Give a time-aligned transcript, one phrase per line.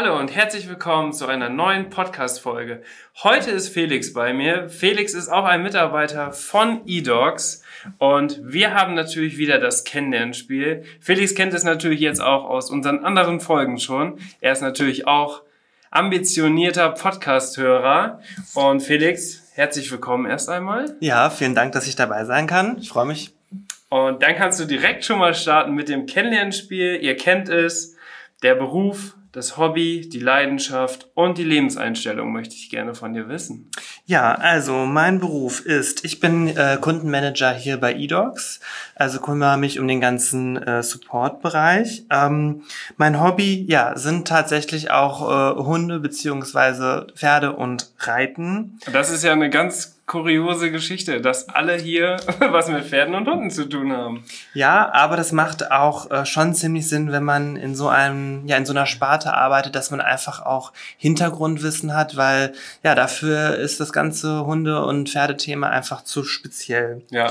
[0.00, 2.84] Hallo und herzlich willkommen zu einer neuen Podcast-Folge.
[3.24, 4.68] Heute ist Felix bei mir.
[4.68, 7.64] Felix ist auch ein Mitarbeiter von eDogs
[7.98, 10.84] und wir haben natürlich wieder das Kennenlernspiel.
[11.00, 14.20] Felix kennt es natürlich jetzt auch aus unseren anderen Folgen schon.
[14.40, 15.42] Er ist natürlich auch
[15.90, 18.20] ambitionierter Podcast-Hörer.
[18.54, 20.94] Und Felix, herzlich willkommen erst einmal.
[21.00, 22.78] Ja, vielen Dank, dass ich dabei sein kann.
[22.78, 23.34] Ich freue mich.
[23.88, 27.00] Und dann kannst du direkt schon mal starten mit dem Kennenlernspiel.
[27.02, 27.96] Ihr kennt es.
[28.44, 33.70] Der Beruf, das Hobby, die Leidenschaft und die Lebenseinstellung möchte ich gerne von dir wissen.
[34.06, 38.60] Ja, also mein Beruf ist, ich bin äh, Kundenmanager hier bei eDogs,
[38.94, 42.04] also kümmere mich um den ganzen äh, Support-Bereich.
[42.10, 42.62] Ähm,
[42.96, 48.78] mein Hobby, ja, sind tatsächlich auch äh, Hunde beziehungsweise Pferde und Reiten.
[48.90, 53.50] Das ist ja eine ganz kuriose Geschichte, dass alle hier was mit Pferden und Hunden
[53.50, 54.24] zu tun haben.
[54.54, 58.56] Ja, aber das macht auch äh, schon ziemlich Sinn, wenn man in so einem, ja,
[58.56, 63.78] in so einer Sparte arbeitet, dass man einfach auch Hintergrundwissen hat, weil ja, dafür ist
[63.78, 67.02] das ganze Hunde- und Pferdethema einfach zu speziell.
[67.10, 67.30] Ja.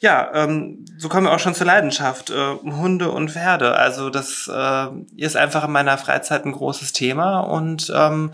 [0.00, 2.30] Ja, ähm, so kommen wir auch schon zur Leidenschaft.
[2.30, 3.74] Äh, Hunde und Pferde.
[3.74, 8.30] Also das äh, ist einfach in meiner Freizeit ein großes Thema und ähm,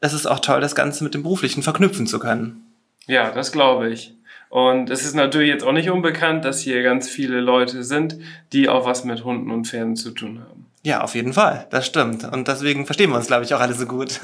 [0.00, 2.67] es ist auch toll, das Ganze mit dem Beruflichen verknüpfen zu können.
[3.08, 4.14] Ja, das glaube ich.
[4.50, 8.18] Und es ist natürlich jetzt auch nicht unbekannt, dass hier ganz viele Leute sind,
[8.52, 10.66] die auch was mit Hunden und Pferden zu tun haben.
[10.82, 11.66] Ja, auf jeden Fall.
[11.70, 12.24] Das stimmt.
[12.24, 14.20] Und deswegen verstehen wir uns, glaube ich, auch alle so gut.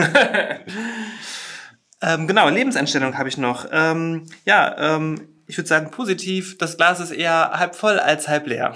[2.02, 3.66] ähm, genau, Lebenseinstellung habe ich noch.
[3.72, 6.56] Ähm, ja, ähm, ich würde sagen positiv.
[6.58, 8.74] Das Glas ist eher halb voll als halb leer.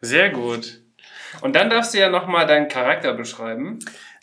[0.00, 0.80] Sehr gut.
[1.40, 3.78] Und dann darfst du ja nochmal deinen Charakter beschreiben.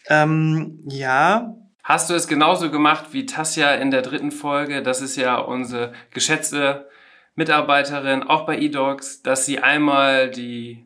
[0.07, 4.83] Ähm, ja, Hast du es genauso gemacht wie Tasja in der dritten Folge?
[4.83, 6.87] Das ist ja unsere geschätzte
[7.35, 10.85] Mitarbeiterin, auch bei eDogs, dass sie einmal die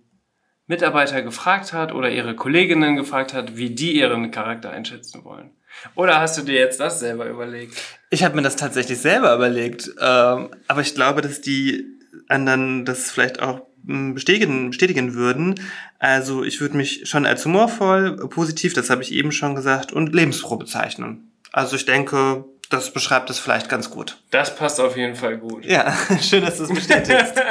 [0.68, 5.52] Mitarbeiter gefragt hat oder ihre Kolleginnen gefragt hat, wie die ihren Charakter einschätzen wollen.
[5.96, 7.76] Oder hast du dir jetzt das selber überlegt?
[8.10, 11.86] Ich habe mir das tatsächlich selber überlegt, ähm, aber ich glaube, dass die
[12.30, 15.56] anderen das vielleicht auch bestätigen, bestätigen würden.
[16.06, 20.14] Also ich würde mich schon als humorvoll, positiv, das habe ich eben schon gesagt, und
[20.14, 21.32] lebensfroh bezeichnen.
[21.52, 24.20] Also ich denke, das beschreibt es vielleicht ganz gut.
[24.30, 25.66] Das passt auf jeden Fall gut.
[25.66, 27.42] Ja, schön, dass du es bestätigst.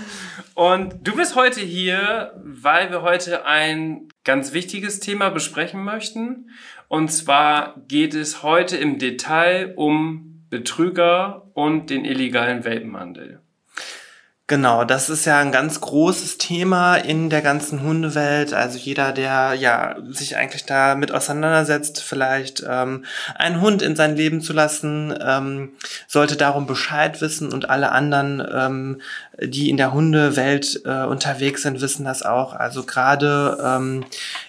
[0.54, 6.50] und du bist heute hier, weil wir heute ein ganz wichtiges Thema besprechen möchten.
[6.88, 13.40] Und zwar geht es heute im Detail um Betrüger und den illegalen Welpenhandel.
[14.52, 18.52] Genau, das ist ja ein ganz großes Thema in der ganzen Hundewelt.
[18.52, 24.42] Also jeder, der ja sich eigentlich damit auseinandersetzt, vielleicht ähm, einen Hund in sein Leben
[24.42, 25.70] zu lassen, ähm,
[26.06, 29.00] sollte darum Bescheid wissen und alle anderen, ähm,
[29.40, 32.54] die in der Hundewelt äh, unterwegs sind, wissen das auch.
[32.54, 34.04] Also gerade ähm,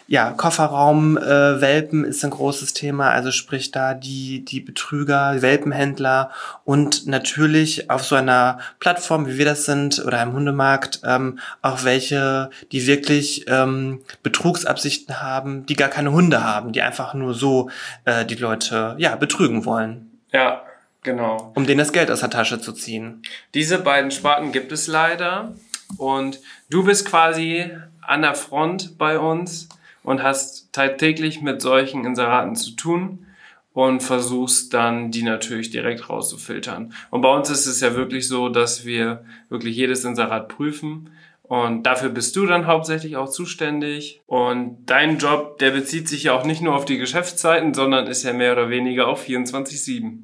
[0.07, 6.31] ja, Kofferraum äh, Welpen ist ein großes Thema, also sprich da die die Betrüger, Welpenhändler
[6.65, 11.83] und natürlich auf so einer Plattform, wie wir das sind, oder einem Hundemarkt, ähm, auch
[11.83, 17.69] welche, die wirklich ähm, Betrugsabsichten haben, die gar keine Hunde haben, die einfach nur so
[18.05, 20.11] äh, die Leute ja betrügen wollen.
[20.31, 20.61] Ja,
[21.03, 21.51] genau.
[21.55, 23.21] Um denen das Geld aus der Tasche zu ziehen.
[23.53, 25.55] Diese beiden Sparten gibt es leider
[25.97, 27.69] und du bist quasi
[28.01, 29.69] an der Front bei uns
[30.03, 33.25] und hast tagtäglich mit solchen Inseraten zu tun
[33.73, 36.93] und versuchst dann die natürlich direkt rauszufiltern.
[37.09, 41.09] Und bei uns ist es ja wirklich so, dass wir wirklich jedes Inserat prüfen.
[41.41, 44.21] Und dafür bist du dann hauptsächlich auch zuständig.
[44.27, 48.23] Und dein Job, der bezieht sich ja auch nicht nur auf die Geschäftszeiten, sondern ist
[48.23, 50.19] ja mehr oder weniger auf 24-7.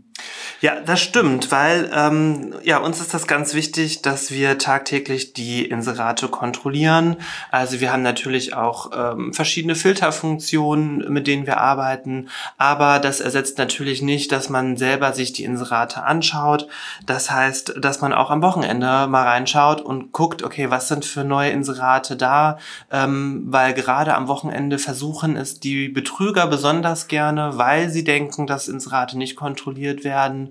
[0.61, 5.63] Ja, das stimmt, weil ähm, ja uns ist das ganz wichtig, dass wir tagtäglich die
[5.63, 7.15] Inserate kontrollieren.
[7.49, 13.57] Also wir haben natürlich auch ähm, verschiedene Filterfunktionen, mit denen wir arbeiten, aber das ersetzt
[13.57, 16.67] natürlich nicht, dass man selber sich die Inserate anschaut.
[17.05, 21.23] Das heißt, dass man auch am Wochenende mal reinschaut und guckt, okay, was sind für
[21.23, 22.57] neue Inserate da,
[22.91, 28.67] ähm, weil gerade am Wochenende versuchen es die Betrüger besonders gerne, weil sie denken, dass
[28.67, 30.48] Inserate nicht kontrolliert werden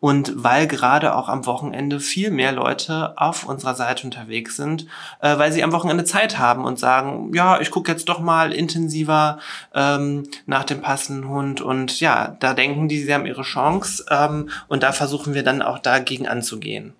[0.00, 4.86] und weil gerade auch am Wochenende viel mehr Leute auf unserer Seite unterwegs sind,
[5.20, 8.52] äh, weil sie am Wochenende Zeit haben und sagen, ja, ich gucke jetzt doch mal
[8.52, 9.38] intensiver
[9.74, 14.50] ähm, nach dem passenden Hund und ja, da denken die, sie haben ihre Chance ähm,
[14.68, 16.94] und da versuchen wir dann auch dagegen anzugehen.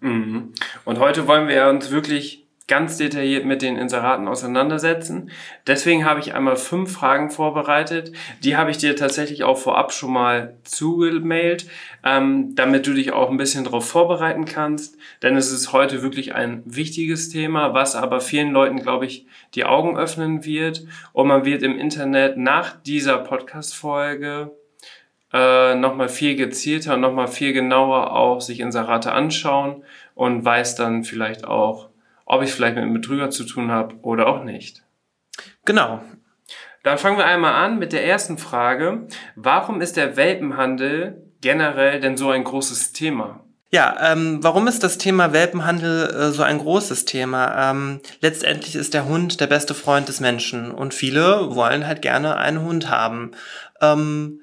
[0.00, 0.52] Mhm.
[0.84, 5.30] Und heute wollen wir uns wirklich ganz detailliert mit den Inseraten auseinandersetzen.
[5.66, 8.12] Deswegen habe ich einmal fünf Fragen vorbereitet.
[8.44, 11.66] Die habe ich dir tatsächlich auch vorab schon mal zugemailt,
[12.04, 14.96] ähm, damit du dich auch ein bisschen darauf vorbereiten kannst.
[15.22, 19.64] Denn es ist heute wirklich ein wichtiges Thema, was aber vielen Leuten, glaube ich, die
[19.64, 20.84] Augen öffnen wird.
[21.12, 24.52] Und man wird im Internet nach dieser Podcast-Folge
[25.32, 29.82] äh, nochmal viel gezielter und nochmal viel genauer auch sich Inserate anschauen
[30.14, 31.91] und weiß dann vielleicht auch,
[32.32, 34.82] ob ich vielleicht mit einem Betrüger zu tun habe oder auch nicht.
[35.66, 36.02] Genau.
[36.82, 39.06] Dann fangen wir einmal an mit der ersten Frage.
[39.36, 43.44] Warum ist der Welpenhandel generell denn so ein großes Thema?
[43.70, 47.70] Ja, ähm, warum ist das Thema Welpenhandel äh, so ein großes Thema?
[47.70, 52.38] Ähm, letztendlich ist der Hund der beste Freund des Menschen und viele wollen halt gerne
[52.38, 53.32] einen Hund haben.
[53.82, 54.40] Ähm,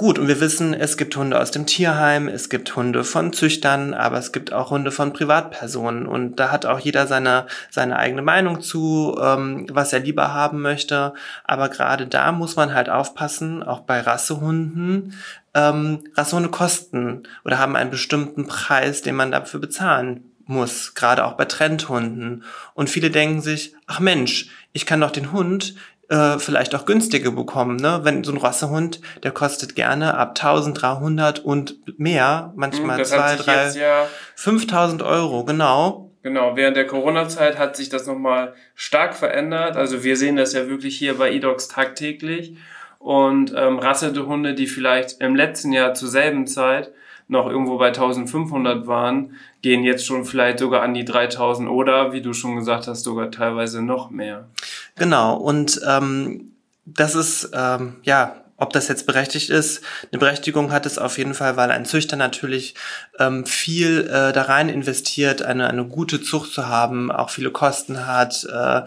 [0.00, 3.92] Gut, und wir wissen, es gibt Hunde aus dem Tierheim, es gibt Hunde von Züchtern,
[3.92, 6.06] aber es gibt auch Hunde von Privatpersonen.
[6.06, 10.62] Und da hat auch jeder seine, seine eigene Meinung zu, ähm, was er lieber haben
[10.62, 11.12] möchte.
[11.44, 15.12] Aber gerade da muss man halt aufpassen, auch bei Rassehunden.
[15.52, 21.34] Ähm, Rassehunde kosten oder haben einen bestimmten Preis, den man dafür bezahlen muss, gerade auch
[21.34, 22.44] bei Trendhunden.
[22.72, 25.74] Und viele denken sich, ach Mensch, ich kann doch den Hund
[26.10, 27.76] äh, vielleicht auch günstige bekommen.
[27.76, 28.00] Ne?
[28.02, 33.70] Wenn so ein Rassehund, der kostet gerne ab 1300 und mehr, manchmal hm, zwei, drei,
[33.70, 36.10] ja 5000 Euro, genau.
[36.22, 39.76] Genau, während der Corona-Zeit hat sich das nochmal stark verändert.
[39.76, 42.56] Also wir sehen das ja wirklich hier bei eDogs tagtäglich.
[42.98, 46.92] Und ähm, rassete Hunde, die vielleicht im letzten Jahr zur selben Zeit
[47.28, 52.20] noch irgendwo bei 1500 waren, gehen jetzt schon vielleicht sogar an die 3000 oder, wie
[52.20, 54.48] du schon gesagt hast, sogar teilweise noch mehr.
[54.96, 56.52] Genau, und ähm,
[56.84, 59.82] das ist, ähm, ja, ob das jetzt berechtigt ist,
[60.12, 62.74] eine Berechtigung hat es auf jeden Fall, weil ein Züchter natürlich
[63.18, 68.06] ähm, viel äh, da rein investiert, eine, eine gute Zucht zu haben, auch viele Kosten
[68.06, 68.82] hat, äh,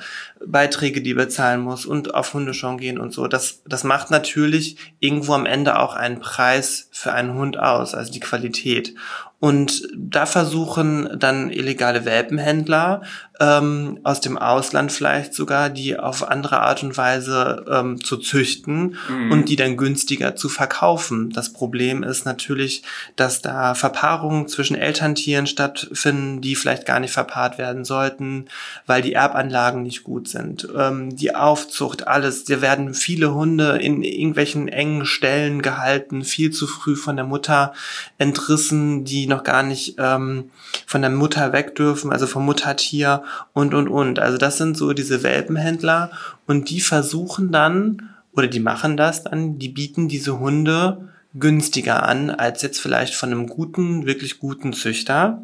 [0.45, 3.27] Beiträge, die bezahlen muss und auf Hundeschauen gehen und so.
[3.27, 8.11] Das, das macht natürlich irgendwo am Ende auch einen Preis für einen Hund aus, also
[8.11, 8.93] die Qualität.
[9.39, 13.01] Und da versuchen dann illegale Welpenhändler
[13.39, 18.95] ähm, aus dem Ausland vielleicht sogar, die auf andere Art und Weise ähm, zu züchten
[19.09, 19.31] mhm.
[19.31, 21.31] und die dann günstiger zu verkaufen.
[21.31, 22.83] Das Problem ist natürlich,
[23.15, 28.45] dass da Verpaarungen zwischen Elterntieren stattfinden, die vielleicht gar nicht verpaart werden sollten,
[28.85, 30.67] weil die Erbanlagen nicht gut sind.
[30.77, 32.43] Ähm, die Aufzucht, alles.
[32.43, 37.73] Da werden viele Hunde in irgendwelchen engen Stellen gehalten, viel zu früh von der Mutter
[38.19, 40.51] entrissen, die noch gar nicht ähm,
[40.85, 43.22] von der Mutter weg dürfen, also vom Muttertier
[43.53, 44.19] und, und, und.
[44.19, 46.11] Also das sind so diese Welpenhändler
[46.47, 52.29] und die versuchen dann, oder die machen das dann, die bieten diese Hunde günstiger an
[52.29, 55.41] als jetzt vielleicht von einem guten, wirklich guten Züchter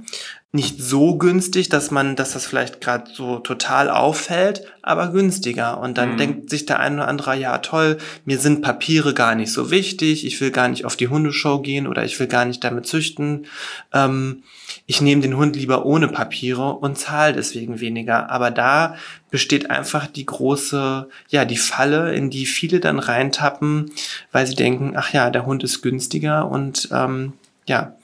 [0.52, 5.80] nicht so günstig, dass man, dass das vielleicht gerade so total auffällt, aber günstiger.
[5.80, 6.18] Und dann mhm.
[6.18, 10.26] denkt sich der eine oder andere, ja toll, mir sind Papiere gar nicht so wichtig,
[10.26, 13.46] ich will gar nicht auf die Hundeshow gehen oder ich will gar nicht damit züchten.
[13.94, 14.42] Ähm,
[14.86, 18.30] ich nehme den Hund lieber ohne Papiere und zahle deswegen weniger.
[18.30, 18.96] Aber da
[19.32, 23.92] besteht einfach die große, ja, die Falle, in die viele dann reintappen,
[24.32, 27.34] weil sie denken, ach ja, der Hund ist günstiger und ähm,
[27.66, 27.96] ja,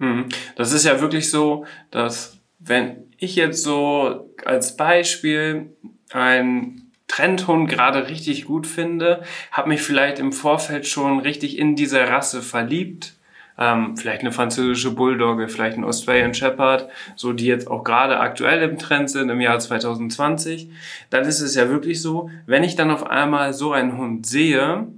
[0.00, 0.26] Mhm.
[0.56, 5.70] Das ist ja wirklich so, dass wenn ich jetzt so als Beispiel
[6.10, 12.00] ein Trendhund gerade richtig gut finde, habe mich vielleicht im Vorfeld schon richtig in diese
[12.08, 13.14] Rasse verliebt.
[13.60, 18.62] Ähm, vielleicht eine französische Bulldogge, vielleicht ein Australian Shepherd, so die jetzt auch gerade aktuell
[18.62, 20.70] im Trend sind im Jahr 2020,
[21.10, 24.88] dann ist es ja wirklich so, wenn ich dann auf einmal so einen Hund sehe,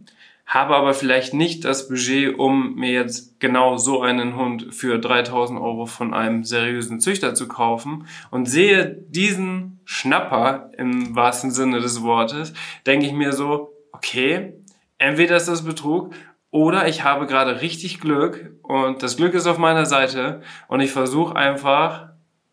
[0.47, 5.59] habe aber vielleicht nicht das Budget, um mir jetzt genau so einen Hund für 3000
[5.59, 12.02] Euro von einem seriösen Züchter zu kaufen und sehe diesen Schnapper im wahrsten Sinne des
[12.02, 12.52] Wortes,
[12.87, 14.52] denke ich mir so, okay,
[14.99, 16.12] entweder ist das Betrug
[16.53, 20.93] oder ich habe gerade richtig Glück und das Glück ist auf meiner Seite und ich
[20.93, 22.11] versuche einfach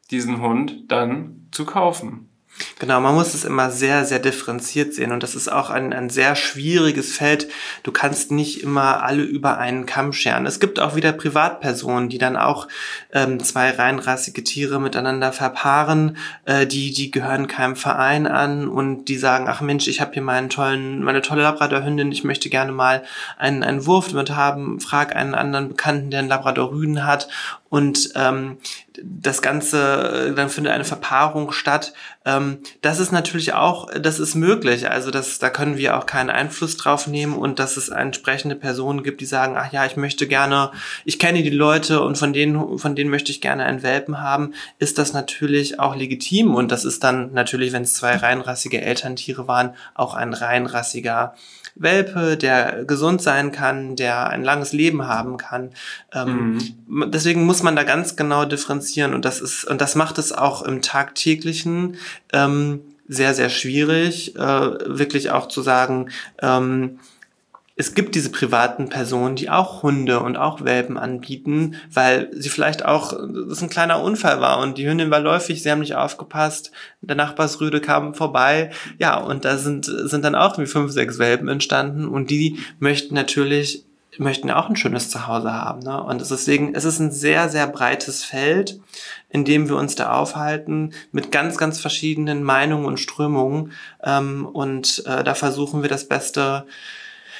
[0.09, 2.28] diesen Hund dann zu kaufen.
[2.79, 6.09] Genau, man muss es immer sehr, sehr differenziert sehen und das ist auch ein, ein
[6.09, 7.47] sehr schwieriges Feld.
[7.83, 10.45] Du kannst nicht immer alle über einen Kamm scheren.
[10.45, 12.67] Es gibt auch wieder Privatpersonen, die dann auch
[13.13, 19.17] ähm, zwei reinrassige Tiere miteinander verpaaren, äh, die, die gehören keinem Verein an und die
[19.17, 23.03] sagen, ach Mensch, ich habe hier meinen tollen, meine tolle Labradorhündin, ich möchte gerne mal
[23.37, 27.27] einen, einen Wurf damit haben, frag einen anderen Bekannten, der einen Labrador-Rüden hat
[27.69, 28.57] und ähm,
[29.03, 31.93] das Ganze, dann findet eine Verpaarung statt.
[32.25, 34.89] Ähm, das ist natürlich auch, das ist möglich.
[34.89, 39.03] Also das, da können wir auch keinen Einfluss drauf nehmen und dass es entsprechende Personen
[39.03, 40.71] gibt, die sagen, ach ja, ich möchte gerne,
[41.05, 44.53] ich kenne die Leute und von denen, von denen möchte ich gerne einen Welpen haben,
[44.77, 49.47] ist das natürlich auch legitim und das ist dann natürlich, wenn es zwei reinrassige Elterntiere
[49.47, 51.33] waren, auch ein reinrassiger
[51.79, 55.71] Welpe, der gesund sein kann, der ein langes Leben haben kann.
[56.13, 57.11] Ähm, mhm.
[57.11, 60.61] Deswegen muss man da ganz genau differenzieren und das ist und das macht es auch
[60.61, 61.95] im tagtäglichen
[62.33, 66.09] ähm, sehr sehr schwierig, äh, wirklich auch zu sagen.
[66.41, 66.99] Ähm,
[67.79, 72.83] es gibt diese privaten Personen, die auch Hunde und auch Welpen anbieten, weil sie vielleicht
[72.83, 73.13] auch,
[73.47, 77.15] das ein kleiner Unfall war und die Hündin war läufig, sie haben nicht aufgepasst, der
[77.15, 82.05] Nachbarsrüde kam vorbei, ja, und da sind, sind dann auch wie fünf, sechs Welpen entstanden
[82.09, 83.85] und die möchten natürlich,
[84.17, 86.03] möchten auch ein schönes Zuhause haben, ne?
[86.03, 88.81] Und deswegen, es ist ein sehr, sehr breites Feld,
[89.29, 93.71] in dem wir uns da aufhalten, mit ganz, ganz verschiedenen Meinungen und Strömungen,
[94.03, 96.65] ähm, und äh, da versuchen wir das Beste,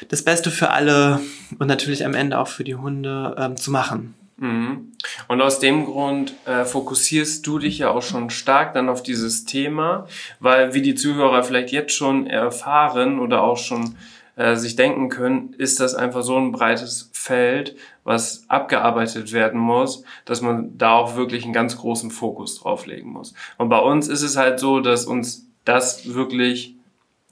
[0.08, 1.20] das Beste für alle
[1.60, 4.15] und natürlich am Ende auch für die Hunde ähm, zu machen.
[4.38, 4.94] Mhm.
[5.27, 9.46] Und aus dem Grund äh, fokussierst du dich ja auch schon stark dann auf dieses
[9.46, 10.08] Thema,
[10.39, 13.96] weil wie die Zuhörer vielleicht jetzt schon erfahren oder auch schon
[14.38, 17.75] äh, sich denken können, ist das einfach so ein breites Feld,
[18.06, 23.10] was abgearbeitet werden muss, dass man da auch wirklich einen ganz großen Fokus drauf legen
[23.10, 23.34] muss.
[23.58, 26.78] Und bei uns ist es halt so, dass uns das wirklich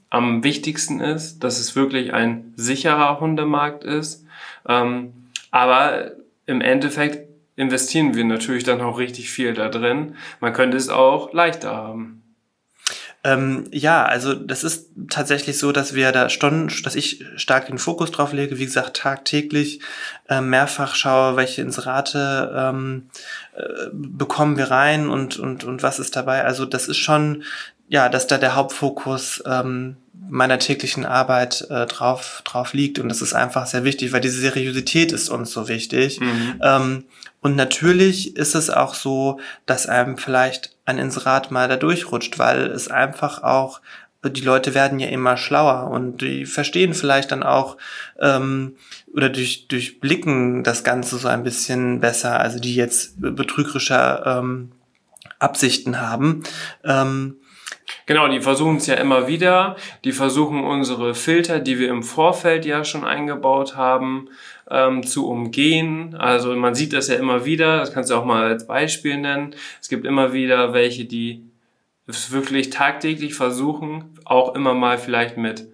[0.09, 4.25] am wichtigsten ist, dass es wirklich ein sicherer Hundemarkt ist.
[4.67, 5.13] Ähm,
[5.51, 6.11] aber
[6.45, 10.15] im Endeffekt investieren wir natürlich dann auch richtig viel da drin.
[10.39, 12.17] Man könnte es auch leichter haben.
[13.23, 17.79] Ähm, ja, also das ist tatsächlich so, dass wir da Stunden, dass ich stark den
[17.79, 19.81] Fokus drauf lege, wie gesagt, tagtäglich
[20.29, 23.09] äh, mehrfach schaue, welche Inserate ähm,
[23.55, 26.45] äh, bekommen wir rein und, und, und was ist dabei.
[26.45, 27.43] Also das ist schon
[27.87, 29.97] ja, dass da der Hauptfokus ähm,
[30.29, 32.99] meiner täglichen Arbeit äh, drauf, drauf liegt.
[32.99, 36.19] Und das ist einfach sehr wichtig, weil diese Seriosität ist uns so wichtig.
[36.19, 36.61] Mhm.
[36.61, 37.03] Ähm,
[37.41, 42.65] und natürlich ist es auch so, dass einem vielleicht ein Inserat mal da durchrutscht, weil
[42.67, 43.79] es einfach auch,
[44.25, 47.77] die Leute werden ja immer schlauer und die verstehen vielleicht dann auch
[48.19, 48.75] ähm,
[49.13, 54.71] oder durch, durchblicken das Ganze so ein bisschen besser, also die jetzt betrügerischer ähm,
[55.39, 56.43] Absichten haben.
[56.83, 57.37] Ähm,
[58.05, 59.75] Genau, die versuchen es ja immer wieder.
[60.03, 64.29] Die versuchen unsere Filter, die wir im Vorfeld ja schon eingebaut haben,
[64.69, 66.15] ähm, zu umgehen.
[66.15, 69.55] Also man sieht das ja immer wieder, das kannst du auch mal als Beispiel nennen.
[69.81, 71.43] Es gibt immer wieder welche, die
[72.07, 75.67] es wirklich tagtäglich versuchen, auch immer mal vielleicht mit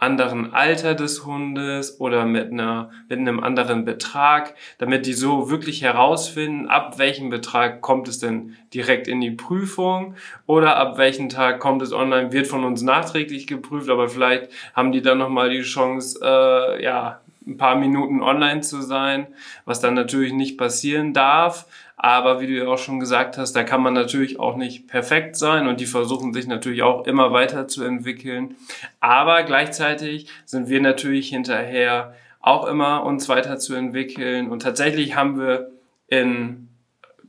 [0.00, 5.82] anderen Alter des Hundes oder mit einer mit einem anderen Betrag, damit die so wirklich
[5.82, 10.14] herausfinden, ab welchem Betrag kommt es denn direkt in die Prüfung
[10.46, 14.92] oder ab welchem Tag kommt es online, wird von uns nachträglich geprüft, aber vielleicht haben
[14.92, 19.26] die dann noch mal die Chance, äh, ja ein paar Minuten online zu sein,
[19.64, 21.66] was dann natürlich nicht passieren darf.
[22.02, 25.36] Aber wie du ja auch schon gesagt hast, da kann man natürlich auch nicht perfekt
[25.36, 28.54] sein und die versuchen sich natürlich auch immer weiterzuentwickeln.
[29.00, 35.72] Aber gleichzeitig sind wir natürlich hinterher auch immer uns weiterzuentwickeln und tatsächlich haben wir
[36.06, 36.68] in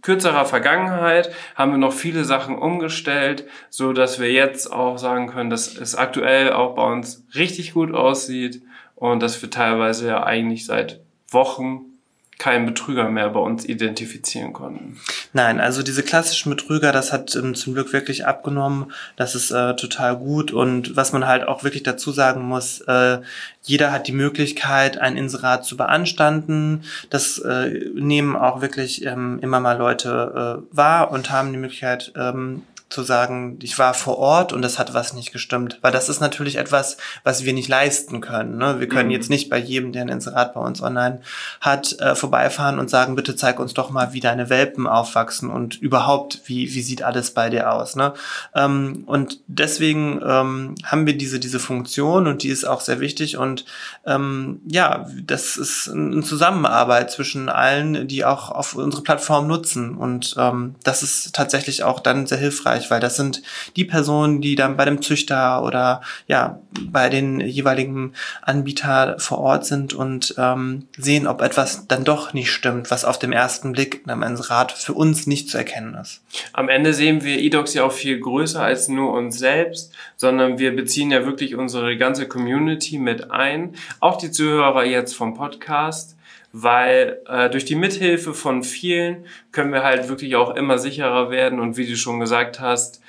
[0.02, 5.50] kürzerer Vergangenheit haben wir noch viele Sachen umgestellt, so dass wir jetzt auch sagen können,
[5.50, 8.62] dass es aktuell auch bei uns richtig gut aussieht
[8.96, 11.91] und dass wir teilweise ja eigentlich seit Wochen
[12.38, 14.98] keinen Betrüger mehr bei uns identifizieren konnten.
[15.32, 18.92] Nein, also diese klassischen Betrüger, das hat ähm, zum Glück wirklich abgenommen.
[19.16, 20.52] Das ist äh, total gut.
[20.52, 23.20] Und was man halt auch wirklich dazu sagen muss, äh,
[23.62, 26.84] jeder hat die Möglichkeit, ein Inserat zu beanstanden.
[27.12, 32.12] Das äh, nehmen auch wirklich ähm, immer mal Leute äh, wahr und haben die Möglichkeit,
[32.16, 35.80] ähm, zu sagen, ich war vor Ort und das hat was nicht gestimmt.
[35.82, 38.58] Weil das ist natürlich etwas, was wir nicht leisten können.
[38.58, 38.80] Ne?
[38.80, 39.14] Wir können mhm.
[39.14, 41.22] jetzt nicht bei jedem, der ein Inserat bei uns online
[41.60, 45.82] hat, äh, vorbeifahren und sagen, bitte zeig uns doch mal, wie deine Welpen aufwachsen und
[45.82, 47.96] überhaupt, wie, wie sieht alles bei dir aus.
[47.96, 48.14] Ne?
[48.54, 53.38] Ähm, und deswegen ähm, haben wir diese, diese Funktion und die ist auch sehr wichtig.
[53.38, 53.66] Und
[54.06, 59.96] ähm, ja, das ist eine Zusammenarbeit zwischen allen, die auch auf unsere Plattform nutzen.
[59.96, 63.42] Und ähm, das ist tatsächlich auch dann sehr hilfreich hilfreich, weil das sind
[63.76, 69.66] die Personen, die dann bei dem Züchter oder ja bei den jeweiligen Anbieter vor Ort
[69.66, 74.02] sind und ähm, sehen, ob etwas dann doch nicht stimmt, was auf dem ersten Blick
[74.08, 76.22] einem Rat für uns nicht zu erkennen ist.
[76.54, 80.76] Am Ende sehen wir eDocs ja auch viel größer als nur uns selbst, sondern wir
[80.76, 86.16] beziehen ja wirklich unsere ganze Community mit ein, auch die Zuhörer jetzt vom Podcast
[86.54, 91.60] weil äh, durch die Mithilfe von vielen können wir halt wirklich auch immer sicherer werden.
[91.60, 93.02] Und wie du schon gesagt hast,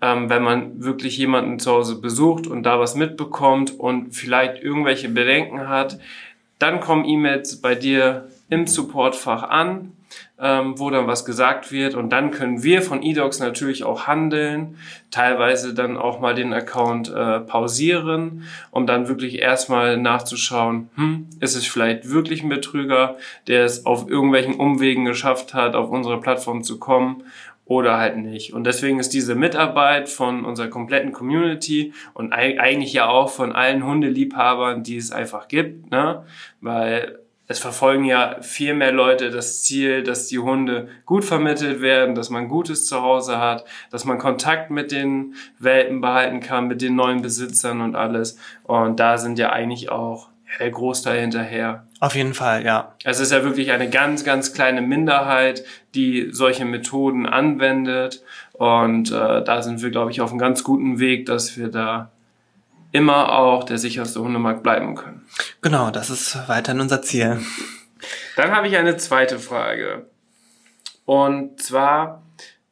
[0.00, 5.08] ähm, wenn man wirklich jemanden zu Hause besucht und da was mitbekommt und vielleicht irgendwelche
[5.08, 5.98] Bedenken hat,
[6.58, 9.92] dann kommen E-Mails bei dir im Supportfach an,
[10.40, 14.78] ähm, wo dann was gesagt wird und dann können wir von eDocs natürlich auch handeln,
[15.10, 21.56] teilweise dann auch mal den Account äh, pausieren, um dann wirklich erstmal nachzuschauen, hm, ist
[21.56, 23.16] es vielleicht wirklich ein Betrüger,
[23.46, 27.22] der es auf irgendwelchen Umwegen geschafft hat, auf unsere Plattform zu kommen
[27.70, 28.52] oder halt nicht.
[28.52, 33.86] Und deswegen ist diese Mitarbeit von unserer kompletten Community und eigentlich ja auch von allen
[33.86, 36.24] Hundeliebhabern, die es einfach gibt, ne?
[36.60, 37.19] weil
[37.50, 42.30] es verfolgen ja viel mehr Leute das Ziel, dass die Hunde gut vermittelt werden, dass
[42.30, 46.94] man Gutes zu Hause hat, dass man Kontakt mit den Welpen behalten kann, mit den
[46.94, 48.38] neuen Besitzern und alles.
[48.62, 50.28] Und da sind ja eigentlich auch
[50.60, 51.86] der Großteil hinterher.
[51.98, 52.94] Auf jeden Fall, ja.
[53.02, 55.64] Es ist ja wirklich eine ganz, ganz kleine Minderheit,
[55.96, 58.22] die solche Methoden anwendet.
[58.52, 62.12] Und äh, da sind wir, glaube ich, auf einem ganz guten Weg, dass wir da
[62.92, 65.26] immer auch der sicherste Hundemarkt bleiben können.
[65.62, 67.40] Genau, das ist weiterhin unser Ziel.
[68.36, 70.06] Dann habe ich eine zweite Frage.
[71.04, 72.22] Und zwar,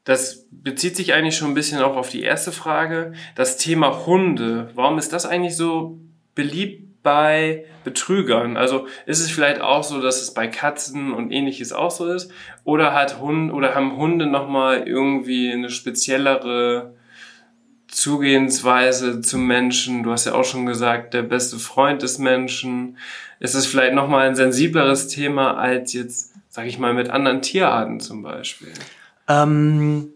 [0.05, 3.13] das bezieht sich eigentlich schon ein bisschen auch auf die erste Frage.
[3.35, 4.71] Das Thema Hunde.
[4.75, 5.99] Warum ist das eigentlich so
[6.35, 8.57] beliebt bei Betrügern?
[8.57, 12.31] Also ist es vielleicht auch so, dass es bei Katzen und ähnliches auch so ist?
[12.65, 16.95] Oder hat Hund oder haben Hunde nochmal irgendwie eine speziellere
[17.89, 20.03] Zugehensweise zum Menschen?
[20.03, 22.99] Du hast ja auch schon gesagt, der beste Freund des Menschen.
[23.41, 28.01] Ist es vielleicht nochmal ein sensibleres Thema als jetzt, sag ich mal, mit anderen Tierarten
[28.01, 28.73] zum Beispiel?
[29.29, 30.13] Ähm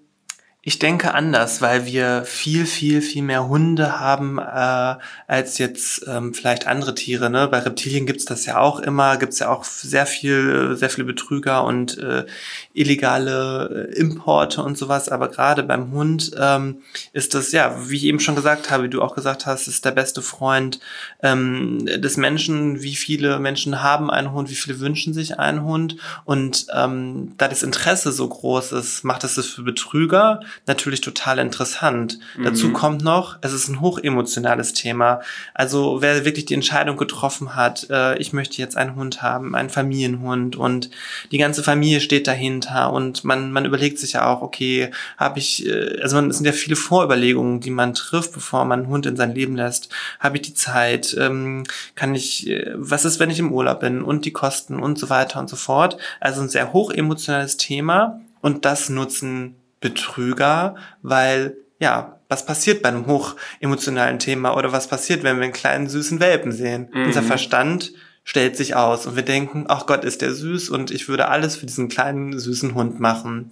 [0.64, 4.94] ich denke anders, weil wir viel, viel, viel mehr Hunde haben äh,
[5.26, 7.30] als jetzt ähm, vielleicht andere Tiere.
[7.30, 7.48] Ne?
[7.48, 11.64] Bei Reptilien gibt's das ja auch immer, gibt's ja auch sehr viel, sehr viele Betrüger
[11.64, 12.26] und äh,
[12.74, 15.08] illegale äh, Importe und sowas.
[15.08, 16.76] Aber gerade beim Hund ähm,
[17.12, 19.84] ist das, ja, wie ich eben schon gesagt habe, wie du auch gesagt hast, ist
[19.84, 20.78] der beste Freund
[21.24, 22.82] ähm, des Menschen.
[22.82, 25.96] Wie viele Menschen haben einen Hund, wie viele wünschen sich einen Hund?
[26.24, 31.38] Und ähm, da das Interesse so groß ist, macht es das für Betrüger natürlich total
[31.38, 32.18] interessant.
[32.36, 32.44] Mhm.
[32.44, 35.20] Dazu kommt noch, es ist ein hochemotionales Thema.
[35.54, 39.70] Also wer wirklich die Entscheidung getroffen hat, äh, ich möchte jetzt einen Hund haben, einen
[39.70, 40.90] Familienhund und
[41.30, 45.66] die ganze Familie steht dahinter und man, man überlegt sich ja auch, okay, habe ich,
[45.66, 49.06] äh, also man, es sind ja viele Vorüberlegungen, die man trifft, bevor man einen Hund
[49.06, 49.88] in sein Leben lässt.
[50.20, 51.16] Habe ich die Zeit?
[51.18, 54.98] Ähm, kann ich, äh, was ist, wenn ich im Urlaub bin und die Kosten und
[54.98, 55.96] so weiter und so fort.
[56.20, 63.06] Also ein sehr hochemotionales Thema und das nutzen Betrüger, weil ja, was passiert bei einem
[63.06, 66.88] hochemotionalen Thema oder was passiert, wenn wir einen kleinen süßen Welpen sehen?
[66.92, 67.06] Mhm.
[67.06, 67.92] Unser Verstand
[68.24, 71.56] stellt sich aus und wir denken, ach Gott, ist der süß und ich würde alles
[71.56, 73.50] für diesen kleinen süßen Hund machen.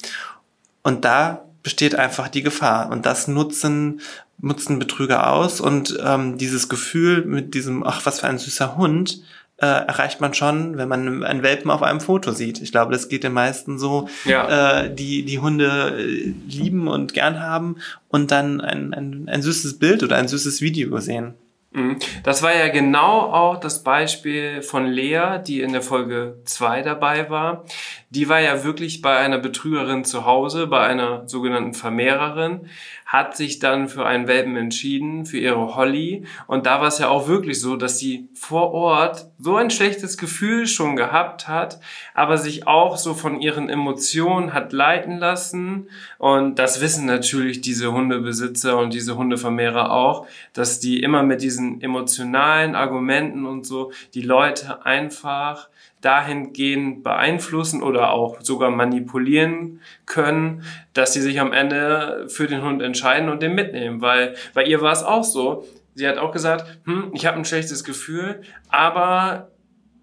[0.82, 4.00] Und da besteht einfach die Gefahr und das nutzen
[4.42, 9.22] nutzen Betrüger aus und ähm, dieses Gefühl mit diesem, ach was für ein süßer Hund,
[9.60, 12.60] äh, erreicht man schon, wenn man einen Welpen auf einem Foto sieht.
[12.60, 14.82] Ich glaube, das geht den meisten so, ja.
[14.82, 17.76] äh, die die Hunde äh, lieben und gern haben
[18.08, 21.34] und dann ein, ein, ein süßes Bild oder ein süßes Video sehen.
[21.72, 21.98] Mhm.
[22.24, 27.30] Das war ja genau auch das Beispiel von Lea, die in der Folge 2 dabei
[27.30, 27.64] war.
[28.10, 32.68] Die war ja wirklich bei einer Betrügerin zu Hause, bei einer sogenannten Vermehrerin,
[33.10, 36.26] hat sich dann für einen Welpen entschieden, für ihre Holly.
[36.46, 40.16] Und da war es ja auch wirklich so, dass sie vor Ort so ein schlechtes
[40.16, 41.80] Gefühl schon gehabt hat,
[42.14, 45.88] aber sich auch so von ihren Emotionen hat leiten lassen.
[46.18, 51.80] Und das wissen natürlich diese Hundebesitzer und diese Hundevermehrer auch, dass die immer mit diesen
[51.80, 55.68] emotionalen Argumenten und so die Leute einfach
[56.00, 62.82] dahingehend beeinflussen oder auch sogar manipulieren können, dass sie sich am Ende für den Hund
[62.82, 64.00] entscheiden und den mitnehmen.
[64.00, 65.64] Weil bei ihr war es auch so.
[65.94, 69.50] Sie hat auch gesagt, hm, ich habe ein schlechtes Gefühl, aber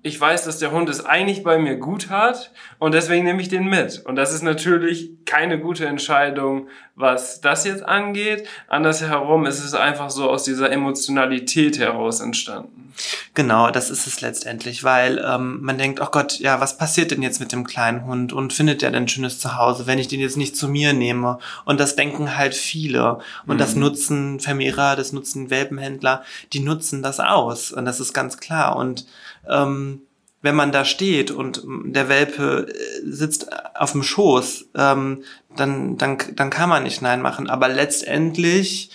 [0.03, 3.49] ich weiß, dass der Hund es eigentlich bei mir gut hat und deswegen nehme ich
[3.49, 4.03] den mit.
[4.05, 8.47] Und das ist natürlich keine gute Entscheidung, was das jetzt angeht.
[8.67, 12.91] Andersherum ist es einfach so aus dieser Emotionalität heraus entstanden.
[13.35, 17.21] Genau, das ist es letztendlich, weil ähm, man denkt, oh Gott, ja, was passiert denn
[17.21, 20.37] jetzt mit dem kleinen Hund und findet der denn schönes Zuhause, wenn ich den jetzt
[20.37, 21.37] nicht zu mir nehme?
[21.63, 23.59] Und das denken halt viele und mhm.
[23.59, 28.75] das nutzen Vermehrer, das nutzen Welpenhändler, die nutzen das aus und das ist ganz klar
[28.75, 29.05] und
[29.47, 30.01] ähm,
[30.47, 35.23] wenn man da steht und der Welpe äh, sitzt auf dem Schoß, ähm,
[35.57, 37.49] dann, dann, dann kann man nicht Nein machen.
[37.49, 38.91] Aber letztendlich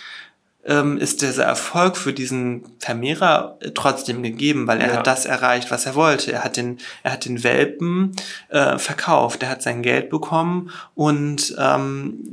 [0.65, 4.97] ähm, ist dieser Erfolg für diesen Vermehrer äh, trotzdem gegeben, weil er ja.
[4.97, 6.33] hat das erreicht, was er wollte.
[6.33, 8.17] Er hat den, er hat den Welpen
[8.49, 12.31] äh, verkauft, er hat sein Geld bekommen und ähm,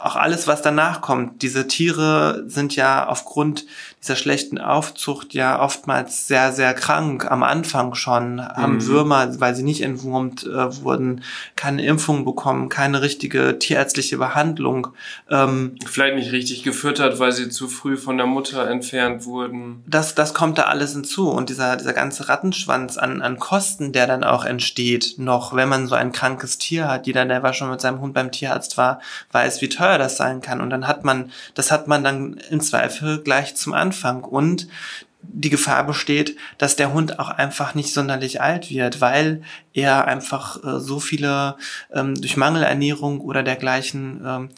[0.00, 1.42] auch alles, was danach kommt.
[1.42, 3.66] Diese Tiere sind ja aufgrund
[4.02, 8.86] dieser schlechten Aufzucht ja oftmals sehr, sehr krank am Anfang schon, haben mhm.
[8.86, 11.22] Würmer, weil sie nicht entwurmt äh, wurden,
[11.54, 14.88] keine Impfung bekommen, keine richtige tierärztliche Behandlung.
[15.28, 19.82] Ähm, Vielleicht nicht richtig gefüttert, weil sie zu früh von der Mutter entfernt wurden.
[19.86, 24.06] Das, das kommt da alles hinzu und dieser, dieser ganze Rattenschwanz an, an Kosten, der
[24.06, 27.06] dann auch entsteht, noch, wenn man so ein krankes Tier hat.
[27.06, 29.00] Jeder, der war schon mit seinem Hund beim Tierarzt war,
[29.32, 30.62] weiß, wie teuer das sein kann.
[30.62, 34.68] Und dann hat man, das hat man dann im Zweifel gleich zum Anfang Anfang und
[35.22, 39.42] die Gefahr besteht, dass der Hund auch einfach nicht sonderlich alt wird, weil
[39.74, 41.56] er einfach äh, so viele
[41.92, 44.48] ähm, durch Mangelernährung oder dergleichen ähm,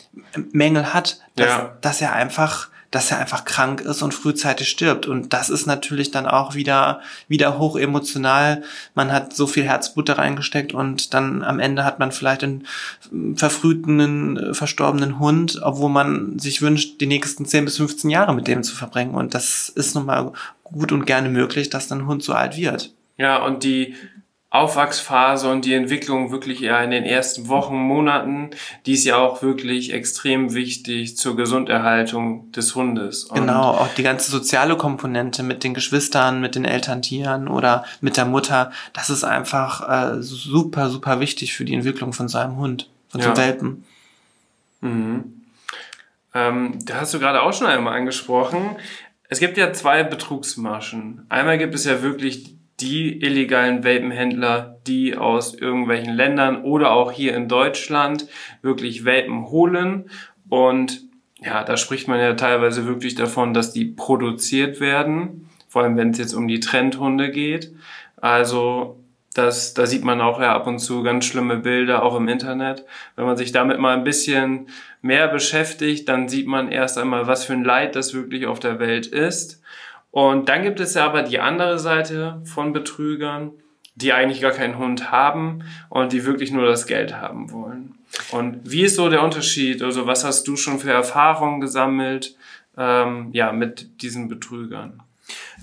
[0.53, 1.77] Mängel hat, dass, ja.
[1.81, 5.07] dass er einfach dass er einfach krank ist und frühzeitig stirbt.
[5.07, 8.62] Und das ist natürlich dann auch wieder, wieder hoch emotional.
[8.94, 12.66] Man hat so viel Herzblut da reingesteckt und dann am Ende hat man vielleicht einen
[13.35, 18.62] verfrühten, verstorbenen Hund, obwohl man sich wünscht, die nächsten 10 bis 15 Jahre mit dem
[18.62, 19.14] zu verbringen.
[19.14, 22.59] Und das ist nun mal gut und gerne möglich, dass dann ein Hund so alt
[22.59, 22.94] wird.
[23.16, 23.94] Ja, und die
[24.53, 28.51] Aufwachsphase und die Entwicklung wirklich eher in den ersten Wochen, Monaten,
[28.85, 33.25] die ist ja auch wirklich extrem wichtig zur Gesunderhaltung des Hundes.
[33.25, 38.19] Und genau, auch die ganze soziale Komponente mit den Geschwistern, mit den Elterntieren oder mit
[38.19, 42.91] der Mutter, das ist einfach äh, super, super wichtig für die Entwicklung von seinem Hund,
[43.09, 43.35] von ja.
[43.35, 43.87] Welpen.
[44.83, 45.45] Mhm.
[46.35, 48.77] Ähm, da hast du gerade auch schon einmal angesprochen.
[49.31, 51.25] Es gibt ja zwei Betrugsmaschen.
[51.31, 57.35] Einmal gibt es ja wirklich die illegalen Welpenhändler, die aus irgendwelchen Ländern oder auch hier
[57.37, 58.27] in Deutschland
[58.61, 60.11] wirklich Welpen holen.
[60.49, 61.03] Und
[61.40, 66.11] ja, da spricht man ja teilweise wirklich davon, dass die produziert werden, vor allem wenn
[66.11, 67.73] es jetzt um die Trendhunde geht.
[68.21, 68.99] Also
[69.35, 72.85] das, da sieht man auch ja ab und zu ganz schlimme Bilder, auch im Internet.
[73.16, 74.68] Wenn man sich damit mal ein bisschen
[75.01, 78.79] mehr beschäftigt, dann sieht man erst einmal, was für ein Leid das wirklich auf der
[78.79, 79.62] Welt ist.
[80.12, 83.53] Und dann gibt es ja aber die andere Seite von Betrügern,
[83.94, 87.94] die eigentlich gar keinen Hund haben und die wirklich nur das Geld haben wollen.
[88.31, 89.83] Und wie ist so der Unterschied?
[89.83, 92.37] Also was hast du schon für Erfahrungen gesammelt
[92.77, 95.02] ähm, ja, mit diesen Betrügern?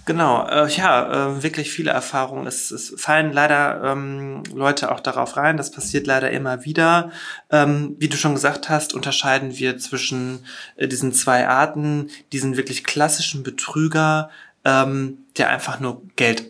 [0.09, 2.47] Genau, äh, ja, äh, wirklich viele Erfahrungen.
[2.47, 5.55] Es, es fallen leider ähm, Leute auch darauf rein.
[5.55, 7.11] Das passiert leider immer wieder.
[7.51, 10.39] Ähm, wie du schon gesagt hast, unterscheiden wir zwischen
[10.77, 14.31] äh, diesen zwei Arten, diesen wirklich klassischen Betrüger,
[14.65, 16.43] ähm, der einfach nur Geld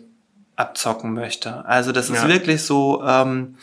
[0.60, 1.64] abzocken möchte.
[1.64, 2.28] Also das ist ja.
[2.28, 3.56] wirklich so, ähm,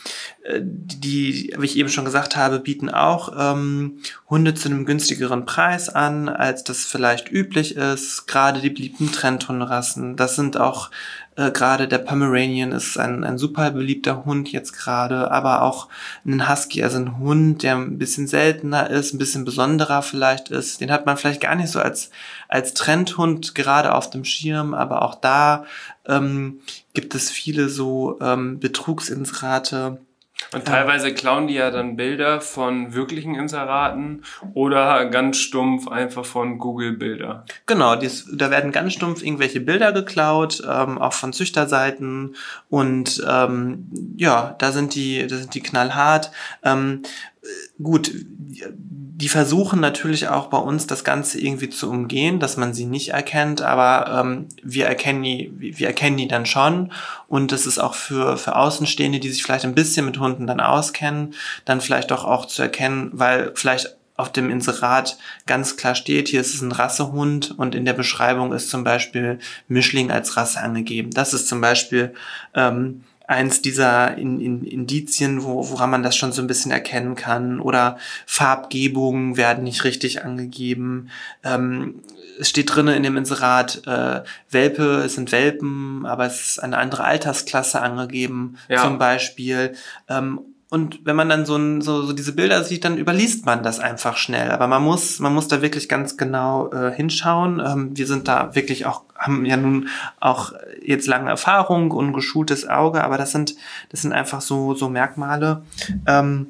[0.60, 5.90] die, wie ich eben schon gesagt habe, bieten auch ähm, Hunde zu einem günstigeren Preis
[5.90, 8.28] an, als das vielleicht üblich ist.
[8.28, 10.16] Gerade die beliebten Trendhunderassen.
[10.16, 10.90] Das sind auch
[11.38, 15.88] äh, gerade der Pomeranian ist ein, ein super beliebter Hund jetzt gerade, aber auch
[16.26, 20.82] ein Husky, also ein Hund, der ein bisschen seltener ist, ein bisschen besonderer vielleicht ist.
[20.82, 22.10] Den hat man vielleicht gar nicht so als,
[22.50, 25.66] als Trendhund gerade auf dem Schirm, aber auch da
[26.08, 26.60] ähm,
[26.96, 30.00] gibt es viele so ähm, Betrugsinserate
[30.54, 34.24] und teilweise klauen die ja dann Bilder von wirklichen Inseraten
[34.54, 37.46] oder ganz stumpf einfach von Google-Bilder.
[37.66, 42.36] Genau, dies, da werden ganz stumpf irgendwelche Bilder geklaut, ähm, auch von Züchterseiten.
[42.70, 46.32] Und ähm, ja, da sind die, da sind die knallhart.
[46.64, 47.02] Ähm,
[47.82, 48.12] gut,
[49.20, 53.10] die versuchen natürlich auch bei uns das Ganze irgendwie zu umgehen, dass man sie nicht
[53.10, 56.92] erkennt, aber ähm, wir erkennen die, wir erkennen die dann schon
[57.28, 60.60] und das ist auch für für Außenstehende, die sich vielleicht ein bisschen mit Hunden dann
[60.60, 61.34] auskennen,
[61.66, 66.42] dann vielleicht doch auch zu erkennen, weil vielleicht auf dem Inserat ganz klar steht, hier
[66.42, 71.12] ist es ein Rassehund und in der Beschreibung ist zum Beispiel Mischling als Rasse angegeben.
[71.12, 72.14] Das ist zum Beispiel
[72.56, 77.16] ähm, eins dieser in, in Indizien, wo, woran man das schon so ein bisschen erkennen
[77.16, 77.60] kann.
[77.60, 81.10] Oder Farbgebungen werden nicht richtig angegeben.
[81.44, 82.02] Ähm,
[82.40, 86.78] es steht drinnen in dem Inserat, äh, Welpe, es sind Welpen, aber es ist eine
[86.78, 88.82] andere Altersklasse angegeben, ja.
[88.82, 89.74] zum Beispiel.
[90.08, 93.64] Ähm, und wenn man dann so, ein, so, so diese Bilder sieht, dann überliest man
[93.64, 94.52] das einfach schnell.
[94.52, 97.62] Aber man muss, man muss da wirklich ganz genau äh, hinschauen.
[97.66, 102.68] Ähm, wir sind da wirklich auch, haben ja nun auch jetzt lange Erfahrung und geschultes
[102.68, 103.56] Auge, aber das sind,
[103.90, 105.64] das sind einfach so, so Merkmale,
[106.08, 106.48] ähm,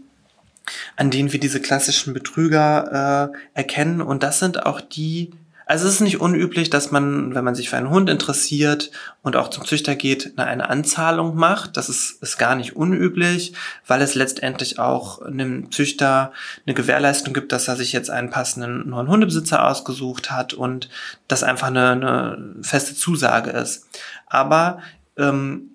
[0.96, 4.02] an denen wir diese klassischen Betrüger äh, erkennen.
[4.02, 5.32] Und das sind auch die
[5.70, 8.90] Also es ist nicht unüblich, dass man, wenn man sich für einen Hund interessiert
[9.22, 11.76] und auch zum Züchter geht, eine Anzahlung macht.
[11.76, 13.52] Das ist, ist gar nicht unüblich,
[13.86, 16.32] weil es letztendlich auch einem Züchter
[16.66, 20.88] eine Gewährleistung gibt, dass er sich jetzt einen passenden neuen Hundebesitzer ausgesucht hat und
[21.28, 23.88] das einfach eine, eine feste Zusage ist.
[24.26, 24.80] Aber
[25.18, 25.72] ähm,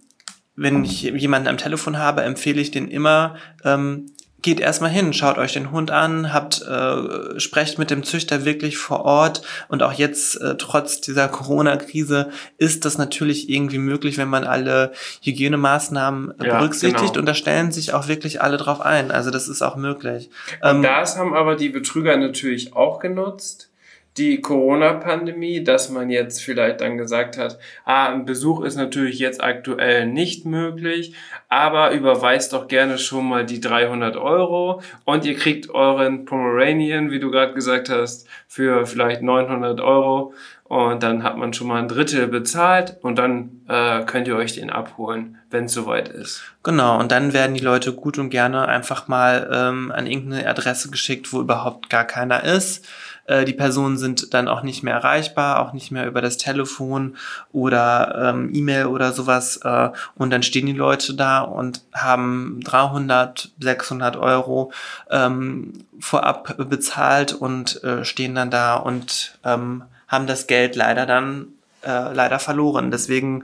[0.56, 4.06] wenn ich jemanden am Telefon habe, empfehle ich den immer, ähm,
[4.42, 8.76] geht erstmal hin, schaut euch den Hund an, habt, äh, sprecht mit dem Züchter wirklich
[8.76, 14.28] vor Ort und auch jetzt äh, trotz dieser Corona-Krise ist das natürlich irgendwie möglich, wenn
[14.28, 17.20] man alle Hygienemaßnahmen ja, berücksichtigt genau.
[17.20, 19.10] und da stellen sich auch wirklich alle drauf ein.
[19.10, 20.30] Also das ist auch möglich.
[20.62, 23.71] Ähm, das haben aber die Betrüger natürlich auch genutzt
[24.18, 29.42] die Corona-Pandemie, dass man jetzt vielleicht dann gesagt hat, ah, ein Besuch ist natürlich jetzt
[29.42, 31.14] aktuell nicht möglich,
[31.48, 37.20] aber überweist doch gerne schon mal die 300 Euro und ihr kriegt euren Pomeranian, wie
[37.20, 40.34] du gerade gesagt hast, für vielleicht 900 Euro
[40.72, 44.54] und dann hat man schon mal ein Drittel bezahlt und dann äh, könnt ihr euch
[44.54, 46.40] den abholen, wenn es soweit ist.
[46.62, 50.90] Genau, und dann werden die Leute gut und gerne einfach mal ähm, an irgendeine Adresse
[50.90, 52.86] geschickt, wo überhaupt gar keiner ist
[53.26, 57.16] äh, die Personen sind dann auch nicht mehr erreichbar, auch nicht mehr über das Telefon
[57.52, 59.58] oder ähm, E-Mail oder sowas.
[59.58, 64.72] Äh, und dann stehen die Leute da und haben 300, 600 Euro
[65.10, 71.48] ähm, vorab bezahlt und äh, stehen dann da und ähm, haben das Geld leider dann
[71.84, 72.92] äh, leider verloren.
[72.92, 73.42] Deswegen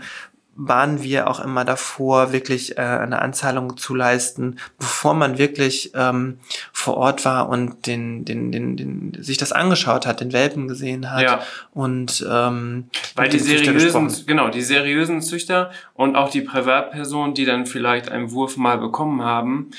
[0.60, 6.40] waren wir auch immer davor, wirklich äh, eine Anzahlung zu leisten, bevor man wirklich ähm,
[6.72, 11.12] vor Ort war und den, den, den, den, sich das angeschaut hat, den Welpen gesehen
[11.12, 11.22] hat.
[11.22, 11.42] Ja.
[11.72, 17.64] Und ähm, weil die seriösen, genau, die seriösen Züchter und auch die Privatpersonen, die dann
[17.64, 19.70] vielleicht einen Wurf mal bekommen haben,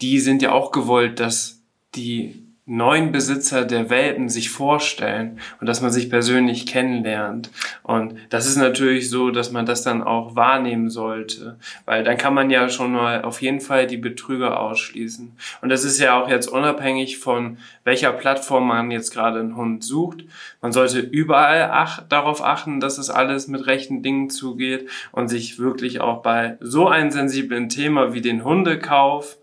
[0.00, 1.62] die sind ja auch gewollt, dass
[1.96, 7.50] die neuen Besitzer der Welpen sich vorstellen und dass man sich persönlich kennenlernt.
[7.82, 12.34] Und das ist natürlich so, dass man das dann auch wahrnehmen sollte, weil dann kann
[12.34, 15.32] man ja schon mal auf jeden Fall die Betrüger ausschließen.
[15.62, 19.82] Und das ist ja auch jetzt unabhängig von welcher Plattform man jetzt gerade einen Hund
[19.82, 20.24] sucht.
[20.60, 25.58] Man sollte überall ach darauf achten, dass es alles mit rechten Dingen zugeht und sich
[25.58, 29.38] wirklich auch bei so einem sensiblen Thema wie den Hundekauf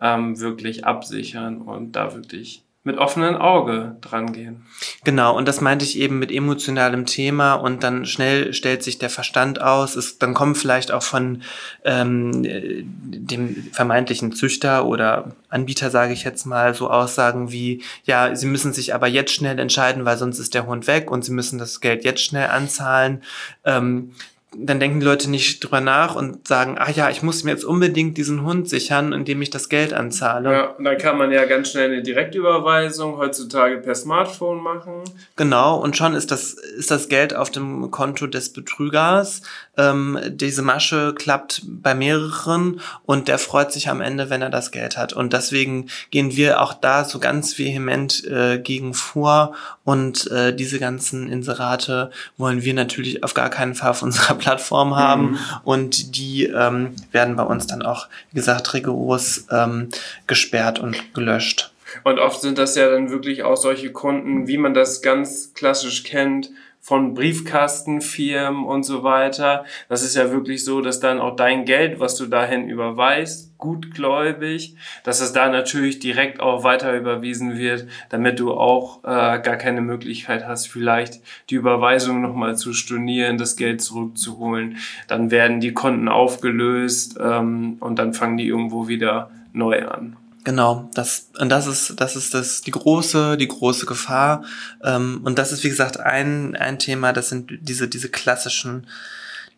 [0.00, 4.64] ähm, wirklich absichern und da wirklich mit offenem Auge drangehen.
[5.04, 9.10] Genau, und das meinte ich eben mit emotionalem Thema und dann schnell stellt sich der
[9.10, 9.94] Verstand aus.
[9.94, 11.42] Es, dann kommen vielleicht auch von
[11.84, 18.46] ähm, dem vermeintlichen Züchter oder Anbieter, sage ich jetzt mal, so Aussagen wie, ja, Sie
[18.46, 21.58] müssen sich aber jetzt schnell entscheiden, weil sonst ist der Hund weg und Sie müssen
[21.58, 23.22] das Geld jetzt schnell anzahlen.
[23.66, 24.14] Ähm,
[24.56, 27.64] dann denken die Leute nicht drüber nach und sagen, ach ja, ich muss mir jetzt
[27.64, 30.50] unbedingt diesen Hund sichern, indem ich das Geld anzahle.
[30.50, 35.02] Ja, und dann kann man ja ganz schnell eine Direktüberweisung heutzutage per Smartphone machen.
[35.36, 39.42] Genau, und schon ist das, ist das Geld auf dem Konto des Betrügers.
[39.76, 44.70] Ähm, diese Masche klappt bei mehreren und der freut sich am Ende, wenn er das
[44.70, 45.12] Geld hat.
[45.12, 49.54] Und deswegen gehen wir auch da so ganz vehement äh, gegen vor
[49.88, 54.96] und äh, diese ganzen Inserate wollen wir natürlich auf gar keinen Fall auf unserer Plattform
[54.96, 55.38] haben mhm.
[55.64, 59.88] und die ähm, werden bei uns dann auch, wie gesagt, rigoros ähm,
[60.26, 61.72] gesperrt und gelöscht.
[62.04, 66.04] Und oft sind das ja dann wirklich auch solche Kunden, wie man das ganz klassisch
[66.04, 66.50] kennt,
[66.82, 69.64] von Briefkastenfirmen und so weiter.
[69.88, 74.76] Das ist ja wirklich so, dass dann auch dein Geld, was du dahin überweist, gutgläubig,
[75.04, 79.80] dass es da natürlich direkt auch weiter überwiesen wird, damit du auch äh, gar keine
[79.80, 84.78] Möglichkeit hast, vielleicht die Überweisung nochmal zu stornieren, das Geld zurückzuholen.
[85.08, 90.16] Dann werden die Konten aufgelöst ähm, und dann fangen die irgendwo wieder neu an.
[90.44, 94.44] Genau, das und das ist das ist das die große die große Gefahr
[94.82, 97.12] ähm, und das ist wie gesagt ein ein Thema.
[97.12, 98.86] Das sind diese diese klassischen,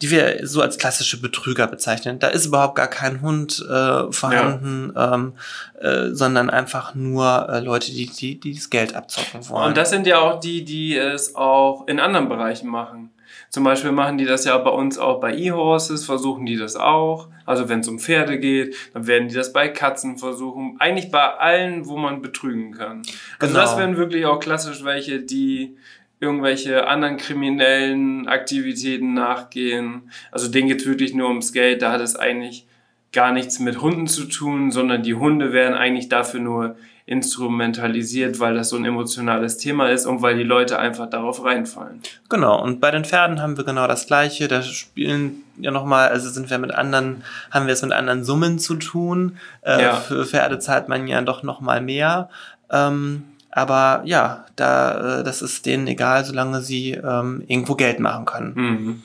[0.03, 2.19] die wir so als klassische Betrüger bezeichnen.
[2.19, 5.15] Da ist überhaupt gar kein Hund äh, vorhanden, ja.
[5.15, 5.33] ähm,
[5.81, 9.69] äh, sondern einfach nur äh, Leute, die, die die das Geld abzocken wollen.
[9.69, 13.11] Und das sind ja auch die, die es auch in anderen Bereichen machen.
[13.51, 17.29] Zum Beispiel machen die das ja bei uns auch bei E-Horses, versuchen die das auch.
[17.47, 20.77] Also wenn es um Pferde geht, dann werden die das bei Katzen versuchen.
[20.79, 23.03] Eigentlich bei allen, wo man betrügen kann.
[23.41, 23.61] Also genau.
[23.61, 25.77] das wären wirklich auch klassisch welche, die
[26.21, 30.11] irgendwelche anderen kriminellen Aktivitäten nachgehen.
[30.31, 31.83] Also denen geht wirklich nur ums Geld.
[31.83, 32.67] Da hat es eigentlich
[33.13, 38.55] gar nichts mit Hunden zu tun, sondern die Hunde werden eigentlich dafür nur instrumentalisiert, weil
[38.55, 42.03] das so ein emotionales Thema ist und weil die Leute einfach darauf reinfallen.
[42.29, 44.47] Genau, und bei den Pferden haben wir genau das Gleiche.
[44.47, 48.61] Da spielen ja nochmal, also sind wir mit anderen, haben wir es mit anderen Summen
[48.61, 49.39] zu tun.
[49.63, 49.97] Äh, ja.
[49.97, 52.29] Für Pferde zahlt man ja doch nochmal mehr.
[52.71, 58.25] Ähm, aber ja, da, äh, das ist denen egal, solange sie ähm, irgendwo Geld machen
[58.25, 58.53] können.
[58.55, 59.03] Mhm.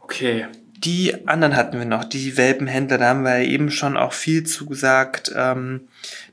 [0.00, 0.46] Okay.
[0.76, 4.44] Die anderen hatten wir noch, die Welpenhändler, da haben wir ja eben schon auch viel
[4.44, 5.32] zugesagt.
[5.34, 5.88] Ähm,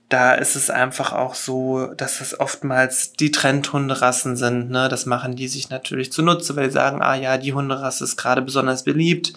[0.09, 4.69] da ist es einfach auch so, dass es oftmals die Trendhunderassen sind.
[4.69, 4.89] Ne?
[4.89, 8.41] Das machen die sich natürlich zunutze, weil sie sagen, ah ja, die Hunderasse ist gerade
[8.41, 9.31] besonders beliebt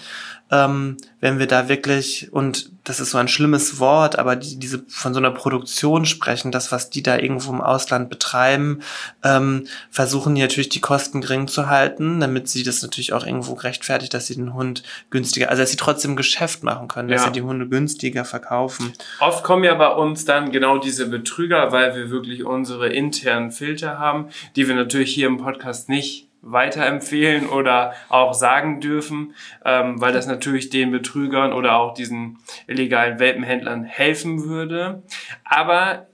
[0.50, 4.84] ähm, wenn wir da wirklich, und das ist so ein schlimmes Wort, aber die, diese
[4.88, 8.80] von so einer Produktion sprechen, das, was die da irgendwo im Ausland betreiben,
[9.22, 13.54] ähm, versuchen die natürlich die Kosten gering zu halten, damit sie das natürlich auch irgendwo
[13.54, 17.26] rechtfertigt, dass sie den Hund günstiger, also dass sie trotzdem Geschäft machen können, dass Ja.
[17.28, 18.92] sie die Hunde günstiger verkaufen.
[19.20, 23.98] Oft kommen ja bei uns dann genau diese Betrüger, weil wir wirklich unsere internen Filter
[23.98, 30.12] haben, die wir natürlich hier im Podcast nicht weiterempfehlen oder auch sagen dürfen, ähm, weil
[30.12, 35.02] das natürlich den Betrügern oder auch diesen illegalen Welpenhändlern helfen würde.
[35.44, 36.06] Aber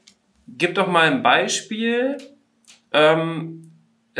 [0.46, 2.18] gib doch mal ein Beispiel.
[2.92, 3.69] Ähm,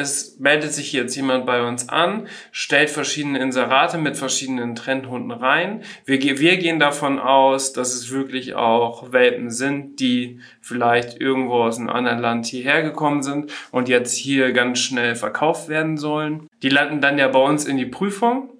[0.00, 5.82] es meldet sich jetzt jemand bei uns an, stellt verschiedene Inserate mit verschiedenen Trendhunden rein.
[6.04, 11.78] Wir, wir gehen davon aus, dass es wirklich auch Welpen sind, die vielleicht irgendwo aus
[11.78, 16.48] einem anderen Land hierher gekommen sind und jetzt hier ganz schnell verkauft werden sollen.
[16.62, 18.50] Die landen dann ja bei uns in die Prüfung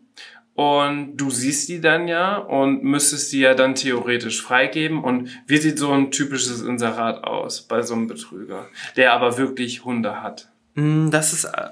[0.60, 5.02] und du siehst die dann ja und müsstest die ja dann theoretisch freigeben.
[5.02, 9.86] Und wie sieht so ein typisches Inserat aus bei so einem Betrüger, der aber wirklich
[9.86, 10.49] Hunde hat?
[10.74, 11.68] Mm, Das ist, äh,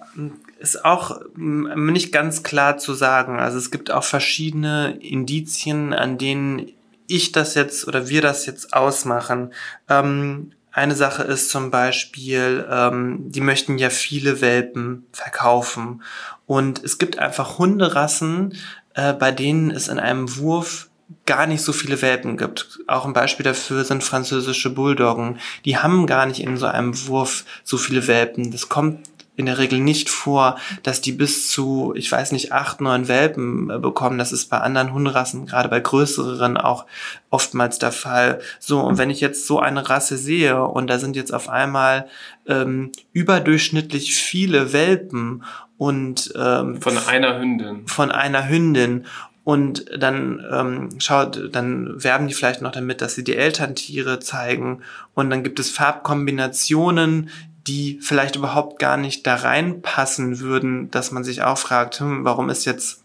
[0.58, 3.38] ist auch mm, nicht ganz klar zu sagen.
[3.38, 6.72] Also es gibt auch verschiedene Indizien, an denen
[7.06, 9.52] ich das jetzt oder wir das jetzt ausmachen.
[9.88, 16.02] Ähm, eine Sache ist zum Beispiel, ähm, die möchten ja viele Welpen verkaufen.
[16.46, 18.54] Und es gibt einfach Hunderassen,
[18.94, 20.87] äh, bei denen es in einem Wurf
[21.26, 22.80] gar nicht so viele Welpen gibt.
[22.86, 25.38] Auch ein Beispiel dafür sind französische Bulldoggen.
[25.64, 28.50] Die haben gar nicht in so einem Wurf so viele Welpen.
[28.50, 32.80] Das kommt in der Regel nicht vor, dass die bis zu, ich weiß nicht, acht,
[32.80, 34.18] neun Welpen äh, bekommen.
[34.18, 36.86] Das ist bei anderen Hunderassen, gerade bei größeren, auch
[37.30, 38.40] oftmals der Fall.
[38.58, 42.08] So, und wenn ich jetzt so eine Rasse sehe und da sind jetzt auf einmal
[42.48, 45.44] ähm, überdurchschnittlich viele Welpen
[45.76, 47.86] und ähm, Von einer Hündin.
[47.86, 49.06] von einer Hündin
[49.48, 54.82] und dann ähm, schaut, dann werben die vielleicht noch damit, dass sie die Elterntiere zeigen
[55.14, 57.30] und dann gibt es Farbkombinationen,
[57.66, 62.50] die vielleicht überhaupt gar nicht da reinpassen würden, dass man sich auch fragt, hm, warum
[62.50, 63.00] ist jetzt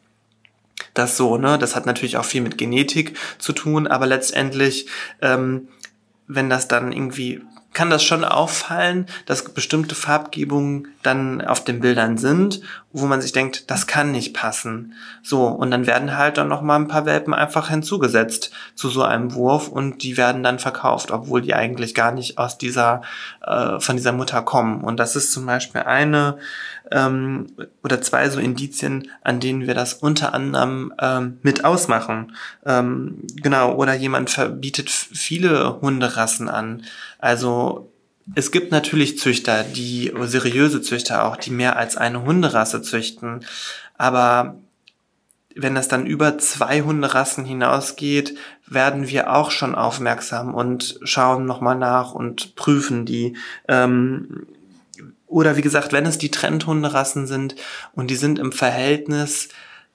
[0.94, 1.58] das so, ne?
[1.58, 4.88] Das hat natürlich auch viel mit Genetik zu tun, aber letztendlich,
[5.22, 5.70] ähm,
[6.28, 7.40] wenn das dann irgendwie,
[7.72, 12.62] kann das schon auffallen, dass bestimmte Farbgebungen dann auf den Bildern sind,
[12.92, 14.94] wo man sich denkt, das kann nicht passen.
[15.22, 19.04] So, und dann werden halt dann noch mal ein paar Welpen einfach hinzugesetzt zu so
[19.04, 23.02] einem Wurf und die werden dann verkauft, obwohl die eigentlich gar nicht aus dieser,
[23.46, 24.84] äh, von dieser Mutter kommen.
[24.84, 26.38] Und das ist zum Beispiel eine
[26.92, 27.48] ähm,
[27.84, 32.36] oder zwei so Indizien, an denen wir das unter anderem ähm, mit ausmachen.
[32.66, 36.84] Ähm, genau, oder jemand verbietet viele Hunderassen an.
[37.20, 37.93] Also
[38.36, 43.46] es gibt natürlich Züchter, die seriöse Züchter auch, die mehr als eine Hunderasse züchten,
[43.98, 44.58] aber
[45.56, 48.36] wenn das dann über zwei Hunderassen hinausgeht,
[48.68, 53.38] werden wir auch schon aufmerksam und schauen nochmal nach und prüfen die.
[53.68, 54.48] Ähm,
[55.28, 57.56] oder wie gesagt, wenn es die Trendhunderassen sind
[57.94, 59.50] und die sind im Verhältnis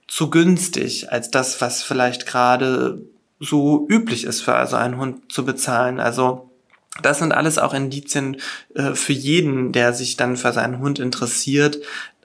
[0.07, 3.03] zu günstig als das, was vielleicht gerade
[3.41, 6.01] so üblich ist für also einen Hund zu bezahlen.
[6.01, 6.48] Also
[7.03, 8.37] das sind alles auch Indizien
[8.75, 11.79] äh, für jeden, der sich dann für seinen Hund interessiert,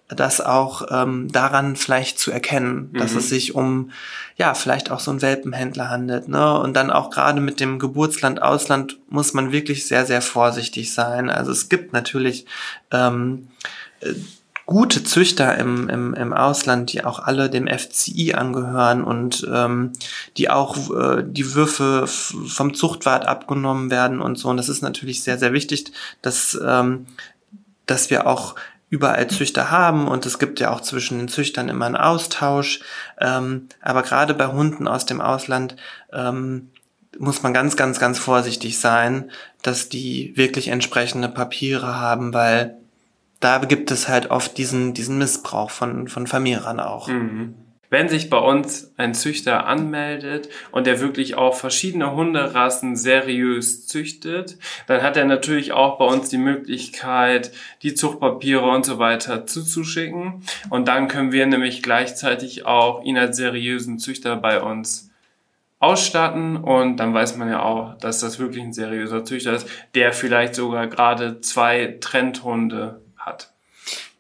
[0.10, 3.18] das auch ähm, daran vielleicht zu erkennen, dass Mhm.
[3.18, 3.92] es sich um
[4.36, 6.28] ja vielleicht auch so einen Welpenhändler handelt.
[6.28, 6.60] Ne?
[6.60, 11.30] Und dann auch gerade mit dem Geburtsland Ausland muss man wirklich sehr sehr vorsichtig sein.
[11.30, 12.46] Also es gibt natürlich
[12.92, 13.48] ähm,
[14.02, 14.14] äh,
[14.66, 19.92] gute Züchter im, im, im Ausland, die auch alle dem FCI angehören und ähm,
[20.38, 24.50] die auch äh, die Würfe vom Zuchtwart abgenommen werden und so.
[24.50, 27.08] Und das ist natürlich sehr, sehr wichtig, dass, ähm,
[27.86, 28.56] dass wir auch
[28.90, 32.82] überall Züchter haben und es gibt ja auch zwischen den Züchtern immer einen Austausch.
[33.20, 35.76] Ähm, aber gerade bei Hunden aus dem Ausland
[36.14, 36.70] ähm,
[37.18, 42.78] muss man ganz, ganz, ganz vorsichtig sein, dass die wirklich entsprechende Papiere haben, weil
[43.44, 47.08] da gibt es halt oft diesen, diesen Missbrauch von, von Vermehrern auch.
[47.10, 47.56] Mhm.
[47.90, 54.58] Wenn sich bei uns ein Züchter anmeldet und der wirklich auch verschiedene Hunderassen seriös züchtet,
[54.88, 57.52] dann hat er natürlich auch bei uns die Möglichkeit,
[57.84, 60.44] die Zuchtpapiere und so weiter zuzuschicken.
[60.72, 65.12] Und dann können wir nämlich gleichzeitig auch ihn als seriösen Züchter bei uns
[65.84, 70.14] ausstatten und dann weiß man ja auch, dass das wirklich ein seriöser Züchter ist, der
[70.14, 73.52] vielleicht sogar gerade zwei Trendhunde hat.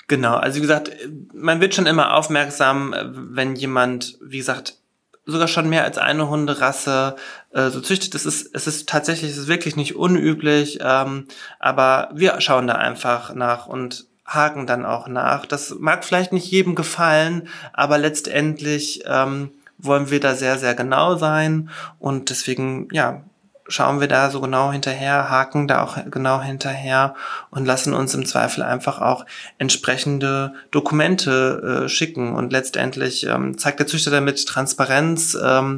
[0.07, 0.91] Genau, also wie gesagt,
[1.33, 4.77] man wird schon immer aufmerksam, wenn jemand, wie gesagt,
[5.25, 7.15] sogar schon mehr als eine Hunderasse
[7.51, 8.13] äh, so züchtet.
[8.15, 11.27] Es ist, es ist tatsächlich, es ist wirklich nicht unüblich, ähm,
[11.59, 15.45] aber wir schauen da einfach nach und haken dann auch nach.
[15.45, 21.15] Das mag vielleicht nicht jedem gefallen, aber letztendlich ähm, wollen wir da sehr, sehr genau
[21.15, 23.23] sein und deswegen, ja,
[23.67, 27.15] schauen wir da so genau hinterher, haken da auch genau hinterher
[27.49, 29.25] und lassen uns im Zweifel einfach auch
[29.57, 32.35] entsprechende Dokumente äh, schicken.
[32.35, 35.37] Und letztendlich ähm, zeigt der Züchter damit Transparenz.
[35.41, 35.77] Ähm,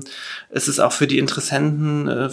[0.49, 2.29] es ist auch für die Interessenten äh,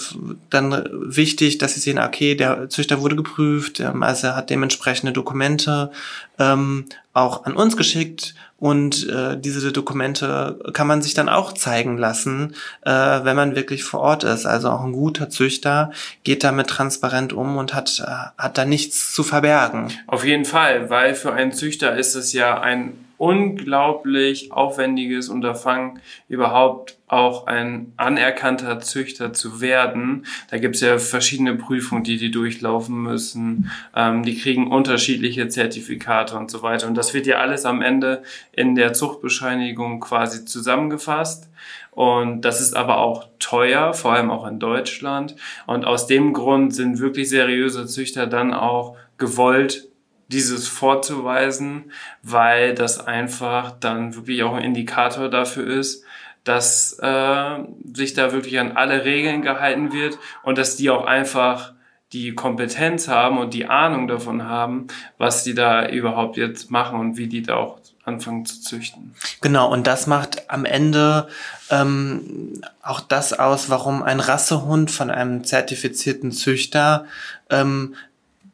[0.51, 5.13] dann wichtig, dass sie sehen, okay, der Züchter wurde geprüft, ähm, also er hat dementsprechende
[5.13, 5.91] Dokumente
[6.39, 11.99] ähm, auch an uns geschickt und äh, diese Dokumente kann man sich dann auch zeigen
[11.99, 14.47] lassen, äh, wenn man wirklich vor Ort ist.
[14.47, 15.91] Also auch ein guter Züchter
[16.23, 19.91] geht damit transparent um und hat, äh, hat da nichts zu verbergen.
[20.07, 25.99] Auf jeden Fall, weil für einen Züchter ist es ja ein unglaublich aufwendiges Unterfangen,
[26.29, 30.25] überhaupt auch ein anerkannter Züchter zu werden.
[30.51, 33.71] Da gibt es ja verschiedene Prüfungen, die die durchlaufen müssen.
[33.95, 36.87] Ähm, die kriegen unterschiedliche Zertifikate und so weiter.
[36.87, 41.51] Und das wird ja alles am Ende in der Zuchtbescheinigung quasi zusammengefasst.
[41.91, 45.37] Und das ist aber auch teuer, vor allem auch in Deutschland.
[45.67, 49.89] Und aus dem Grund sind wirklich seriöse Züchter dann auch gewollt,
[50.29, 51.93] dieses vorzuweisen,
[52.23, 56.07] weil das einfach dann wirklich auch ein Indikator dafür ist,
[56.45, 57.59] dass äh,
[57.95, 61.73] sich da wirklich an alle Regeln gehalten wird und dass die auch einfach
[62.13, 64.89] die Kompetenz haben und die Ahnung davon haben,
[65.19, 69.15] was die da überhaupt jetzt machen und wie die da auch anfangen zu züchten.
[69.41, 71.29] Genau, und das macht am Ende
[71.71, 77.07] ähm, auch das aus, warum ein Rassehund von einem zertifizierten Züchter
[77.49, 77.95] ähm,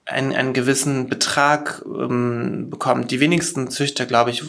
[0.08, 3.10] einen, einen gewissen Betrag ähm, bekommt.
[3.10, 4.42] Die wenigsten Züchter, glaube ich,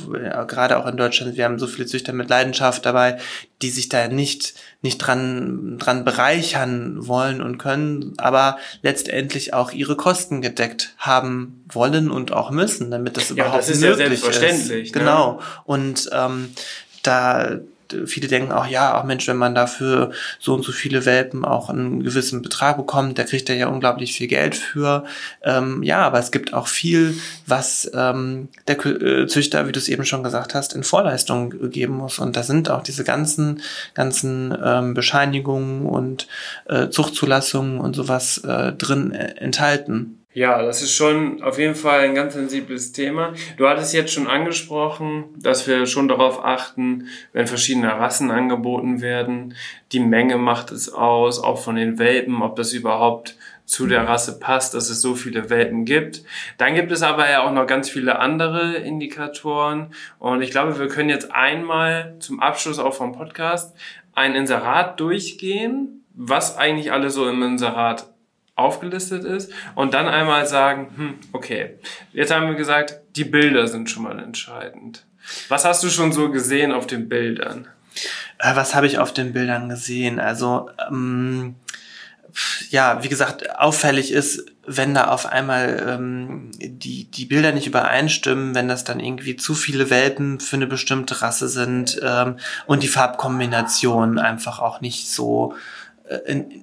[0.47, 3.17] gerade auch in Deutschland, wir haben so viele Züchter mit Leidenschaft dabei,
[3.61, 9.97] die sich da nicht, nicht dran, dran bereichern wollen und können, aber letztendlich auch ihre
[9.97, 14.07] Kosten gedeckt haben wollen und auch müssen, damit das ja, überhaupt das ist möglich ja
[14.07, 14.95] selbstverständlich, ist.
[14.95, 14.99] Ne?
[15.01, 15.41] Genau.
[15.65, 16.51] Und ähm,
[17.03, 17.59] da
[18.05, 21.69] viele denken auch, ja, auch Mensch, wenn man dafür so und so viele Welpen auch
[21.69, 25.05] einen gewissen Betrag bekommt, da kriegt er ja unglaublich viel Geld für.
[25.43, 27.15] Ähm, ja, aber es gibt auch viel,
[27.45, 31.95] was ähm, der äh, Züchter, wie du es eben schon gesagt hast, in Vorleistung geben
[31.95, 32.19] muss.
[32.19, 33.61] Und da sind auch diese ganzen,
[33.93, 36.27] ganzen ähm, Bescheinigungen und
[36.65, 40.18] äh, Zuchtzulassungen und sowas äh, drin äh, enthalten.
[40.31, 43.33] Ja, das ist schon auf jeden Fall ein ganz sensibles Thema.
[43.57, 49.55] Du hattest jetzt schon angesprochen, dass wir schon darauf achten, wenn verschiedene Rassen angeboten werden.
[49.91, 54.39] Die Menge macht es aus, auch von den Welpen, ob das überhaupt zu der Rasse
[54.39, 56.23] passt, dass es so viele Welpen gibt.
[56.59, 59.93] Dann gibt es aber ja auch noch ganz viele andere Indikatoren.
[60.19, 63.75] Und ich glaube, wir können jetzt einmal zum Abschluss auch vom Podcast
[64.13, 68.08] ein Inserat durchgehen, was eigentlich alle so im Inserat
[68.59, 71.75] aufgelistet ist und dann einmal sagen, hm, okay,
[72.13, 75.05] jetzt haben wir gesagt, die Bilder sind schon mal entscheidend.
[75.47, 77.67] Was hast du schon so gesehen auf den Bildern?
[78.39, 80.19] Äh, was habe ich auf den Bildern gesehen?
[80.19, 81.55] Also, ähm,
[82.69, 88.53] ja, wie gesagt, auffällig ist, wenn da auf einmal ähm, die, die Bilder nicht übereinstimmen,
[88.53, 92.37] wenn das dann irgendwie zu viele Welpen für eine bestimmte Rasse sind ähm,
[92.67, 95.55] und die Farbkombination einfach auch nicht so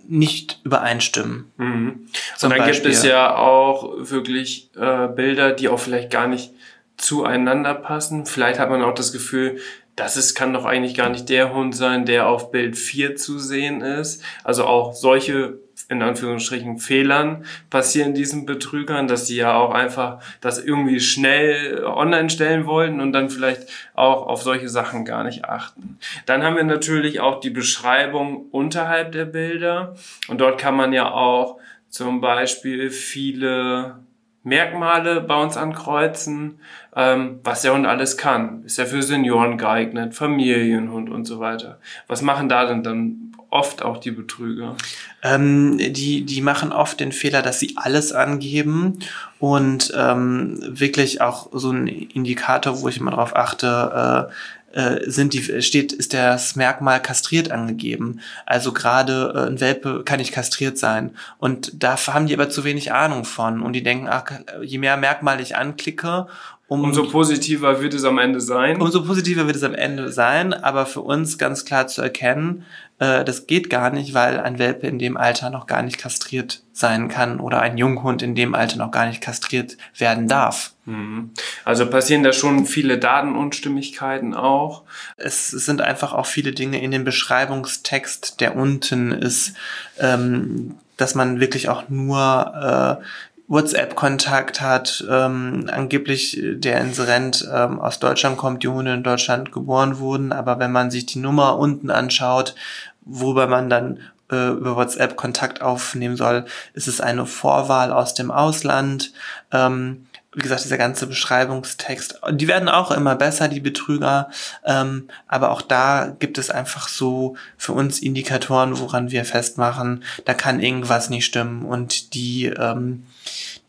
[0.09, 1.53] nicht übereinstimmen.
[1.57, 2.09] Mhm.
[2.43, 2.73] Und dann Beispiel.
[2.73, 6.53] gibt es ja auch wirklich äh, Bilder, die auch vielleicht gar nicht
[6.97, 8.27] zueinander passen.
[8.27, 9.59] Vielleicht hat man auch das Gefühl,
[9.95, 13.39] das ist, kann doch eigentlich gar nicht der Hund sein, der auf Bild 4 zu
[13.39, 14.23] sehen ist.
[14.45, 15.59] Also auch solche
[15.89, 22.29] in Anführungsstrichen Fehlern passieren diesen Betrügern, dass sie ja auch einfach das irgendwie schnell online
[22.29, 25.99] stellen wollten und dann vielleicht auch auf solche Sachen gar nicht achten.
[26.27, 29.95] Dann haben wir natürlich auch die Beschreibung unterhalb der Bilder
[30.29, 31.59] und dort kann man ja auch
[31.89, 33.99] zum Beispiel viele
[34.47, 36.61] Merkmale bei uns ankreuzen,
[36.95, 38.63] ähm, was der Hund alles kann.
[38.65, 41.81] Ist er für Senioren geeignet, Familienhund und so weiter.
[42.07, 44.77] Was machen da denn dann oft auch die Betrüger?
[45.23, 48.99] Ähm, die, die machen oft den Fehler, dass sie alles angeben
[49.39, 54.33] und ähm, wirklich auch so ein Indikator, wo ich immer darauf achte, äh,
[54.77, 58.21] äh, sind die, steht, ist das Merkmal kastriert angegeben.
[58.45, 61.13] Also gerade äh, ein Welpe kann nicht kastriert sein.
[61.39, 63.63] Und da haben die aber zu wenig Ahnung von.
[63.63, 64.25] Und die denken, ach,
[64.63, 66.27] je mehr Merkmal ich anklicke,
[66.69, 68.81] um, umso positiver wird es am Ende sein.
[68.81, 72.65] Umso positiver wird es am Ende sein, aber für uns ganz klar zu erkennen,
[72.99, 76.63] äh, das geht gar nicht, weil ein Welpe in dem Alter noch gar nicht kastriert
[76.73, 80.73] sein kann oder ein Junghund in dem Alter noch gar nicht kastriert werden darf.
[80.87, 81.31] Mhm.
[81.65, 84.83] Also passieren da schon viele Datenunstimmigkeiten auch.
[85.17, 89.55] Es sind einfach auch viele Dinge in dem Beschreibungstext, der unten ist,
[90.01, 93.05] ähm, dass man wirklich auch nur äh,
[93.49, 99.99] WhatsApp-Kontakt hat, ähm, angeblich der Inserent ähm, aus Deutschland kommt, die Hunde in Deutschland geboren
[99.99, 102.55] wurden, aber wenn man sich die Nummer unten anschaut,
[103.03, 108.33] worüber man dann äh, über WhatsApp Kontakt aufnehmen soll, ist es eine Vorwahl aus dem
[108.33, 109.13] Ausland.
[109.53, 114.29] Ähm, wie gesagt, dieser ganze Beschreibungstext, die werden auch immer besser, die Betrüger,
[114.67, 120.35] ähm, aber auch da gibt es einfach so für uns Indikatoren, woran wir festmachen, da
[120.35, 121.65] kann irgendwas nicht stimmen.
[121.65, 123.07] Und die, ähm,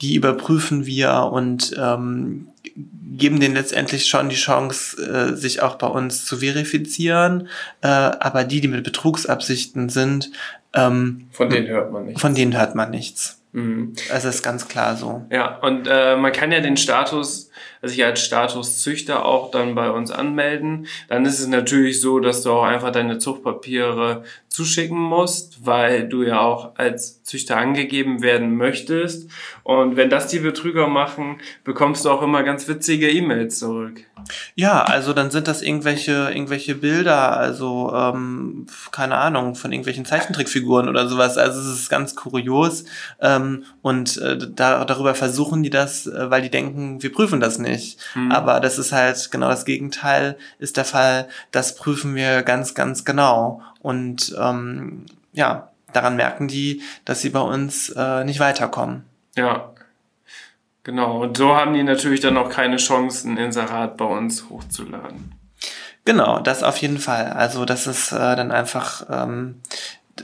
[0.01, 2.49] die überprüfen wir und ähm,
[3.17, 7.47] geben denen letztendlich schon die Chance, äh, sich auch bei uns zu verifizieren,
[7.81, 10.31] äh, aber die, die mit Betrugsabsichten sind,
[10.73, 12.21] ähm, von denen hört man nichts.
[12.21, 13.41] Von denen hört man nichts.
[13.57, 13.93] Mhm.
[14.11, 15.25] Also ist ganz klar so.
[15.31, 17.49] Ja, und äh, man kann ja den Status,
[17.81, 20.85] also sich als Statuszüchter auch dann bei uns anmelden.
[21.07, 26.21] Dann ist es natürlich so, dass du auch einfach deine Zuchtpapiere zuschicken musst, weil du
[26.21, 29.29] ja auch als Züchter angegeben werden möchtest.
[29.63, 34.01] Und wenn das die Betrüger machen, bekommst du auch immer ganz witzige E-Mails zurück.
[34.55, 40.89] Ja, also dann sind das irgendwelche, irgendwelche Bilder, also ähm, keine Ahnung, von irgendwelchen Zeichentrickfiguren
[40.89, 41.37] oder sowas.
[41.37, 42.85] Also es ist ganz kurios.
[43.21, 43.46] Ähm,
[43.81, 47.99] und äh, da, darüber versuchen die das, äh, weil die denken, wir prüfen das nicht.
[48.15, 48.31] Mhm.
[48.31, 53.05] Aber das ist halt genau das Gegenteil, ist der Fall, das prüfen wir ganz, ganz
[53.05, 53.61] genau.
[53.81, 59.03] Und ähm, ja, daran merken die, dass sie bei uns äh, nicht weiterkommen.
[59.35, 59.71] Ja,
[60.83, 61.23] genau.
[61.23, 65.37] Und so haben die natürlich dann auch keine Chancen, Inserat bei uns hochzuladen.
[66.07, 67.33] Genau, das auf jeden Fall.
[67.33, 69.61] Also das ist äh, dann einfach ähm,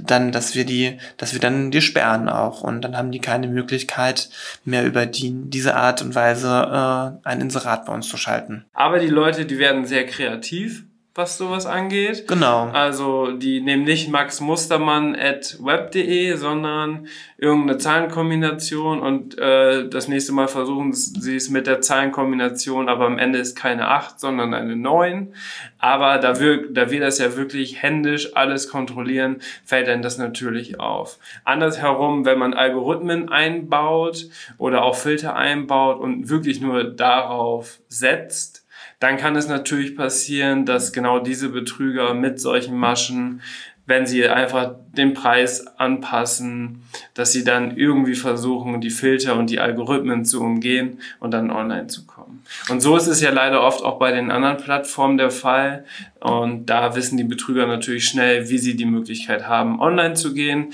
[0.03, 3.47] dann, dass wir die, dass wir dann die sperren auch und dann haben die keine
[3.47, 4.29] Möglichkeit
[4.65, 8.65] mehr über die, diese Art und Weise äh, ein Inserat bei uns zu schalten.
[8.73, 10.85] Aber die Leute, die werden sehr kreativ
[11.15, 12.27] was sowas angeht.
[12.27, 12.69] Genau.
[12.69, 17.07] Also die nehmen nicht Max Mustermann at web.de, sondern
[17.37, 23.19] irgendeine Zahlenkombination und äh, das nächste Mal versuchen sie es mit der Zahlenkombination, aber am
[23.19, 25.35] Ende ist keine 8, sondern eine 9.
[25.77, 30.79] Aber da wir, da wir das ja wirklich händisch alles kontrollieren, fällt dann das natürlich
[30.79, 31.19] auf.
[31.43, 38.62] Andersherum, wenn man Algorithmen einbaut oder auch Filter einbaut und wirklich nur darauf setzt,
[39.03, 43.41] dann kann es natürlich passieren, dass genau diese Betrüger mit solchen Maschen,
[43.85, 46.83] wenn sie einfach den Preis anpassen,
[47.13, 51.87] dass sie dann irgendwie versuchen, die Filter und die Algorithmen zu umgehen und dann online
[51.87, 52.43] zu kommen.
[52.69, 55.83] Und so ist es ja leider oft auch bei den anderen Plattformen der Fall.
[56.21, 60.71] Und da wissen die Betrüger natürlich schnell, wie sie die Möglichkeit haben, online zu gehen.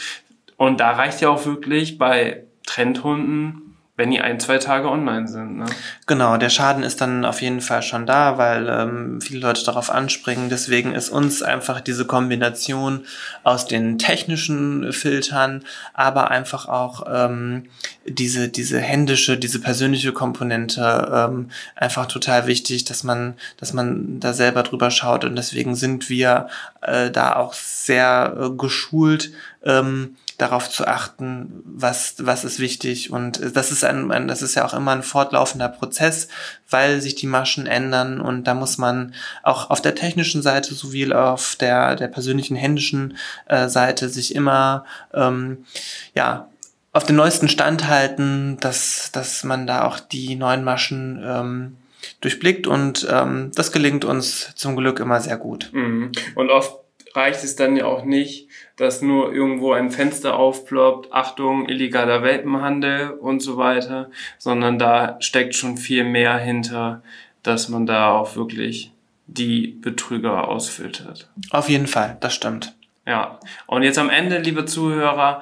[0.55, 3.68] Und da reicht ja auch wirklich bei Trendhunden
[3.99, 5.57] wenn die ein, zwei Tage online sind.
[5.57, 5.65] Ne?
[6.07, 9.89] Genau, der Schaden ist dann auf jeden Fall schon da, weil ähm, viele Leute darauf
[9.89, 10.49] anspringen.
[10.49, 13.05] Deswegen ist uns einfach diese Kombination
[13.43, 17.65] aus den technischen Filtern, aber einfach auch ähm,
[18.07, 24.31] diese, diese händische, diese persönliche Komponente ähm, einfach total wichtig, dass man, dass man da
[24.31, 25.25] selber drüber schaut.
[25.25, 26.47] Und deswegen sind wir
[26.81, 29.33] äh, da auch sehr äh, geschult,
[29.65, 33.11] ähm, darauf zu achten, was, was ist wichtig.
[33.11, 36.29] Und das ist ein, ein, das ist ja auch immer ein fortlaufender Prozess,
[36.69, 39.13] weil sich die Maschen ändern und da muss man
[39.43, 43.17] auch auf der technischen Seite sowie auf der, der persönlichen händischen
[43.47, 45.65] äh, Seite sich immer, ähm,
[46.15, 46.47] ja,
[46.93, 51.77] auf den neuesten Stand halten, dass, dass man da auch die neuen Maschen ähm,
[52.21, 55.69] durchblickt und ähm, das gelingt uns zum Glück immer sehr gut.
[55.73, 56.13] Mhm.
[56.35, 56.79] Und oft
[57.13, 58.48] reicht es dann ja auch nicht,
[58.79, 65.53] dass nur irgendwo ein Fenster aufploppt, Achtung, illegaler Welpenhandel und so weiter, sondern da steckt
[65.53, 67.01] schon viel mehr hinter,
[67.43, 68.91] dass man da auch wirklich
[69.27, 71.29] die Betrüger ausfiltert.
[71.51, 72.73] Auf jeden Fall, das stimmt.
[73.05, 75.41] Ja, und jetzt am Ende, liebe Zuhörer,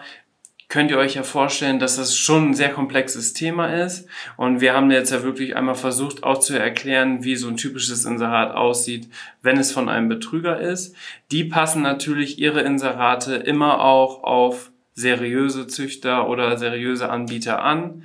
[0.70, 4.08] könnt ihr euch ja vorstellen, dass das schon ein sehr komplexes Thema ist.
[4.36, 8.06] Und wir haben jetzt ja wirklich einmal versucht, auch zu erklären, wie so ein typisches
[8.06, 9.10] Inserat aussieht,
[9.42, 10.96] wenn es von einem Betrüger ist.
[11.32, 18.04] Die passen natürlich ihre Inserate immer auch auf seriöse Züchter oder seriöse Anbieter an.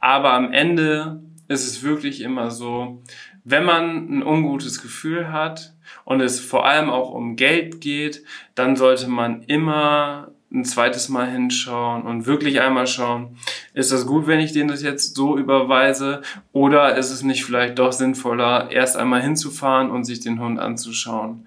[0.00, 3.02] Aber am Ende ist es wirklich immer so,
[3.44, 8.76] wenn man ein ungutes Gefühl hat und es vor allem auch um Geld geht, dann
[8.76, 13.36] sollte man immer ein zweites Mal hinschauen und wirklich einmal schauen,
[13.72, 16.22] ist das gut, wenn ich den das jetzt so überweise
[16.52, 21.46] oder ist es nicht vielleicht doch sinnvoller, erst einmal hinzufahren und sich den Hund anzuschauen.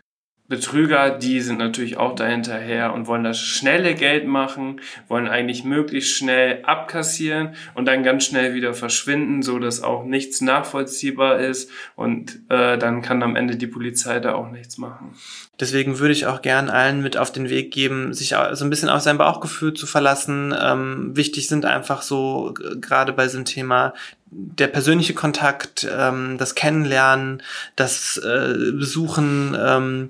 [0.50, 6.18] Betrüger, die sind natürlich auch dahinterher und wollen das schnelle Geld machen, wollen eigentlich möglichst
[6.18, 12.42] schnell abkassieren und dann ganz schnell wieder verschwinden, so dass auch nichts nachvollziehbar ist und
[12.50, 15.16] äh, dann kann am Ende die Polizei da auch nichts machen.
[15.60, 18.90] Deswegen würde ich auch gern allen mit auf den Weg geben, sich so ein bisschen
[18.90, 20.54] auf sein Bauchgefühl zu verlassen.
[20.60, 23.94] Ähm, wichtig sind einfach so gerade bei so einem Thema
[24.36, 27.44] der persönliche Kontakt, ähm, das Kennenlernen,
[27.76, 30.10] das äh, Besuchen ähm,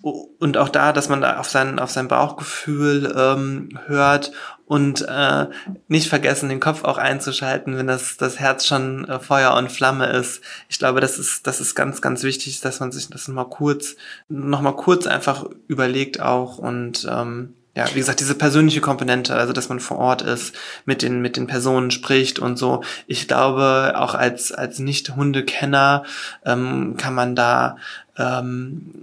[0.00, 4.32] und auch da, dass man da auf sein, auf sein Bauchgefühl ähm, hört
[4.66, 5.46] und äh,
[5.88, 10.06] nicht vergessen, den Kopf auch einzuschalten, wenn das, das Herz schon äh, Feuer und Flamme
[10.06, 10.42] ist.
[10.68, 13.96] Ich glaube, das ist, das ist ganz, ganz wichtig, dass man sich das nochmal kurz,
[14.28, 19.68] nochmal kurz einfach überlegt auch und ähm, ja, wie gesagt, diese persönliche Komponente, also dass
[19.68, 20.52] man vor Ort ist,
[20.84, 22.82] mit den, mit den Personen spricht und so.
[23.06, 26.02] Ich glaube, auch als, als Nicht-Hundekenner
[26.44, 27.76] ähm, kann man da
[28.18, 28.94] ähm,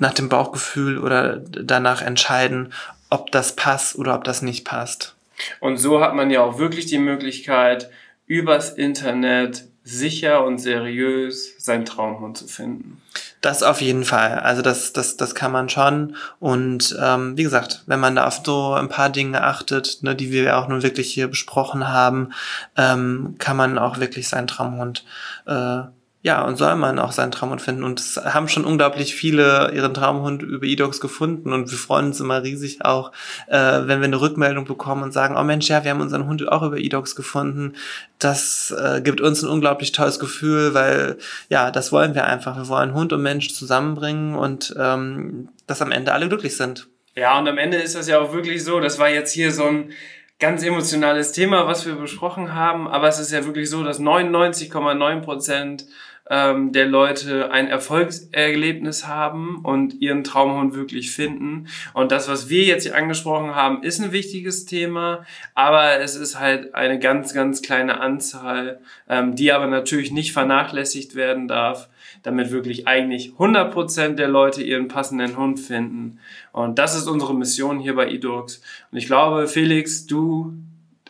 [0.00, 2.72] nach dem Bauchgefühl oder danach entscheiden,
[3.08, 5.14] ob das passt oder ob das nicht passt.
[5.60, 7.88] Und so hat man ja auch wirklich die Möglichkeit,
[8.26, 13.00] übers Internet sicher und seriös seinen Traumhund zu finden.
[13.42, 14.38] Das auf jeden Fall.
[14.38, 16.14] Also das, das, das kann man schon.
[16.38, 20.30] Und ähm, wie gesagt, wenn man da auf so ein paar Dinge achtet, ne, die
[20.30, 22.30] wir auch nun wirklich hier besprochen haben,
[22.76, 25.04] ähm, kann man auch wirklich seinen Traumhund
[25.46, 25.80] äh,
[26.24, 27.82] ja, und soll man auch seinen Traumhund finden.
[27.82, 31.52] Und es haben schon unglaublich viele ihren Traumhund über eDocs gefunden.
[31.52, 33.10] Und wir freuen uns immer riesig auch,
[33.48, 36.46] äh, wenn wir eine Rückmeldung bekommen und sagen, oh Mensch, ja, wir haben unseren Hund
[36.46, 37.74] auch über eDocs gefunden.
[38.20, 41.18] Das äh, gibt uns ein unglaublich tolles Gefühl, weil
[41.48, 42.56] ja, das wollen wir einfach.
[42.56, 46.86] Wir wollen Hund und Mensch zusammenbringen und ähm, dass am Ende alle glücklich sind.
[47.16, 49.64] Ja, und am Ende ist das ja auch wirklich so, das war jetzt hier so
[49.64, 49.90] ein
[50.38, 55.20] ganz emotionales Thema, was wir besprochen haben, aber es ist ja wirklich so, dass 99,9
[55.20, 55.86] Prozent
[56.32, 61.66] ähm, der Leute ein Erfolgserlebnis haben und ihren Traumhund wirklich finden.
[61.92, 66.40] Und das, was wir jetzt hier angesprochen haben, ist ein wichtiges Thema, aber es ist
[66.40, 68.80] halt eine ganz, ganz kleine Anzahl,
[69.10, 71.90] ähm, die aber natürlich nicht vernachlässigt werden darf,
[72.22, 76.18] damit wirklich eigentlich 100% der Leute ihren passenden Hund finden.
[76.52, 78.62] Und das ist unsere Mission hier bei eDogs.
[78.90, 80.54] Und ich glaube, Felix, du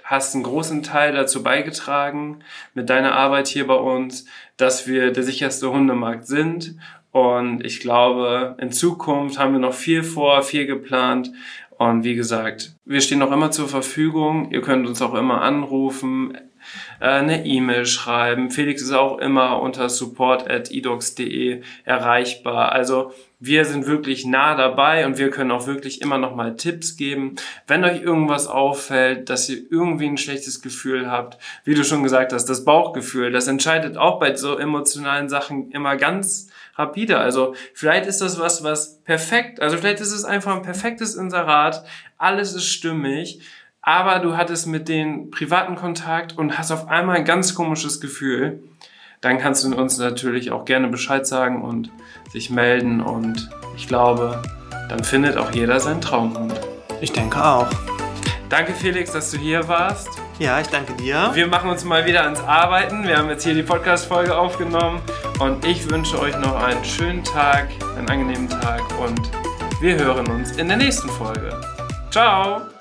[0.05, 2.41] hast einen großen Teil dazu beigetragen
[2.75, 4.27] mit deiner Arbeit hier bei uns,
[4.57, 6.77] dass wir der sicherste Hundemarkt sind.
[7.11, 11.31] Und ich glaube, in Zukunft haben wir noch viel vor, viel geplant.
[11.79, 14.51] Und wie gesagt, wir stehen noch immer zur Verfügung.
[14.51, 16.37] Ihr könnt uns auch immer anrufen,
[17.01, 18.51] eine E-Mail schreiben.
[18.51, 22.73] Felix ist auch immer unter support.edocs.de erreichbar.
[22.73, 23.13] Also
[23.45, 27.35] wir sind wirklich nah dabei und wir können auch wirklich immer noch mal Tipps geben.
[27.67, 32.33] Wenn euch irgendwas auffällt, dass ihr irgendwie ein schlechtes Gefühl habt, wie du schon gesagt
[32.33, 37.19] hast, das Bauchgefühl, das entscheidet auch bei so emotionalen Sachen immer ganz rapide.
[37.19, 41.85] Also vielleicht ist das was, was perfekt, also vielleicht ist es einfach ein perfektes Inserat,
[42.19, 43.41] alles ist stimmig
[43.83, 48.63] aber du hattest mit denen privaten Kontakt und hast auf einmal ein ganz komisches Gefühl,
[49.21, 51.91] dann kannst du uns natürlich auch gerne Bescheid sagen und
[52.31, 54.43] sich melden und ich glaube,
[54.89, 56.55] dann findet auch jeder seinen Traumhund.
[57.01, 57.69] Ich denke auch.
[58.49, 60.09] Danke Felix, dass du hier warst.
[60.39, 61.31] Ja, ich danke dir.
[61.35, 63.05] Wir machen uns mal wieder ans Arbeiten.
[63.07, 65.01] Wir haben jetzt hier die Podcast-Folge aufgenommen
[65.41, 69.31] und ich wünsche euch noch einen schönen Tag, einen angenehmen Tag und
[69.81, 71.59] wir hören uns in der nächsten Folge.
[72.11, 72.72] Ciao!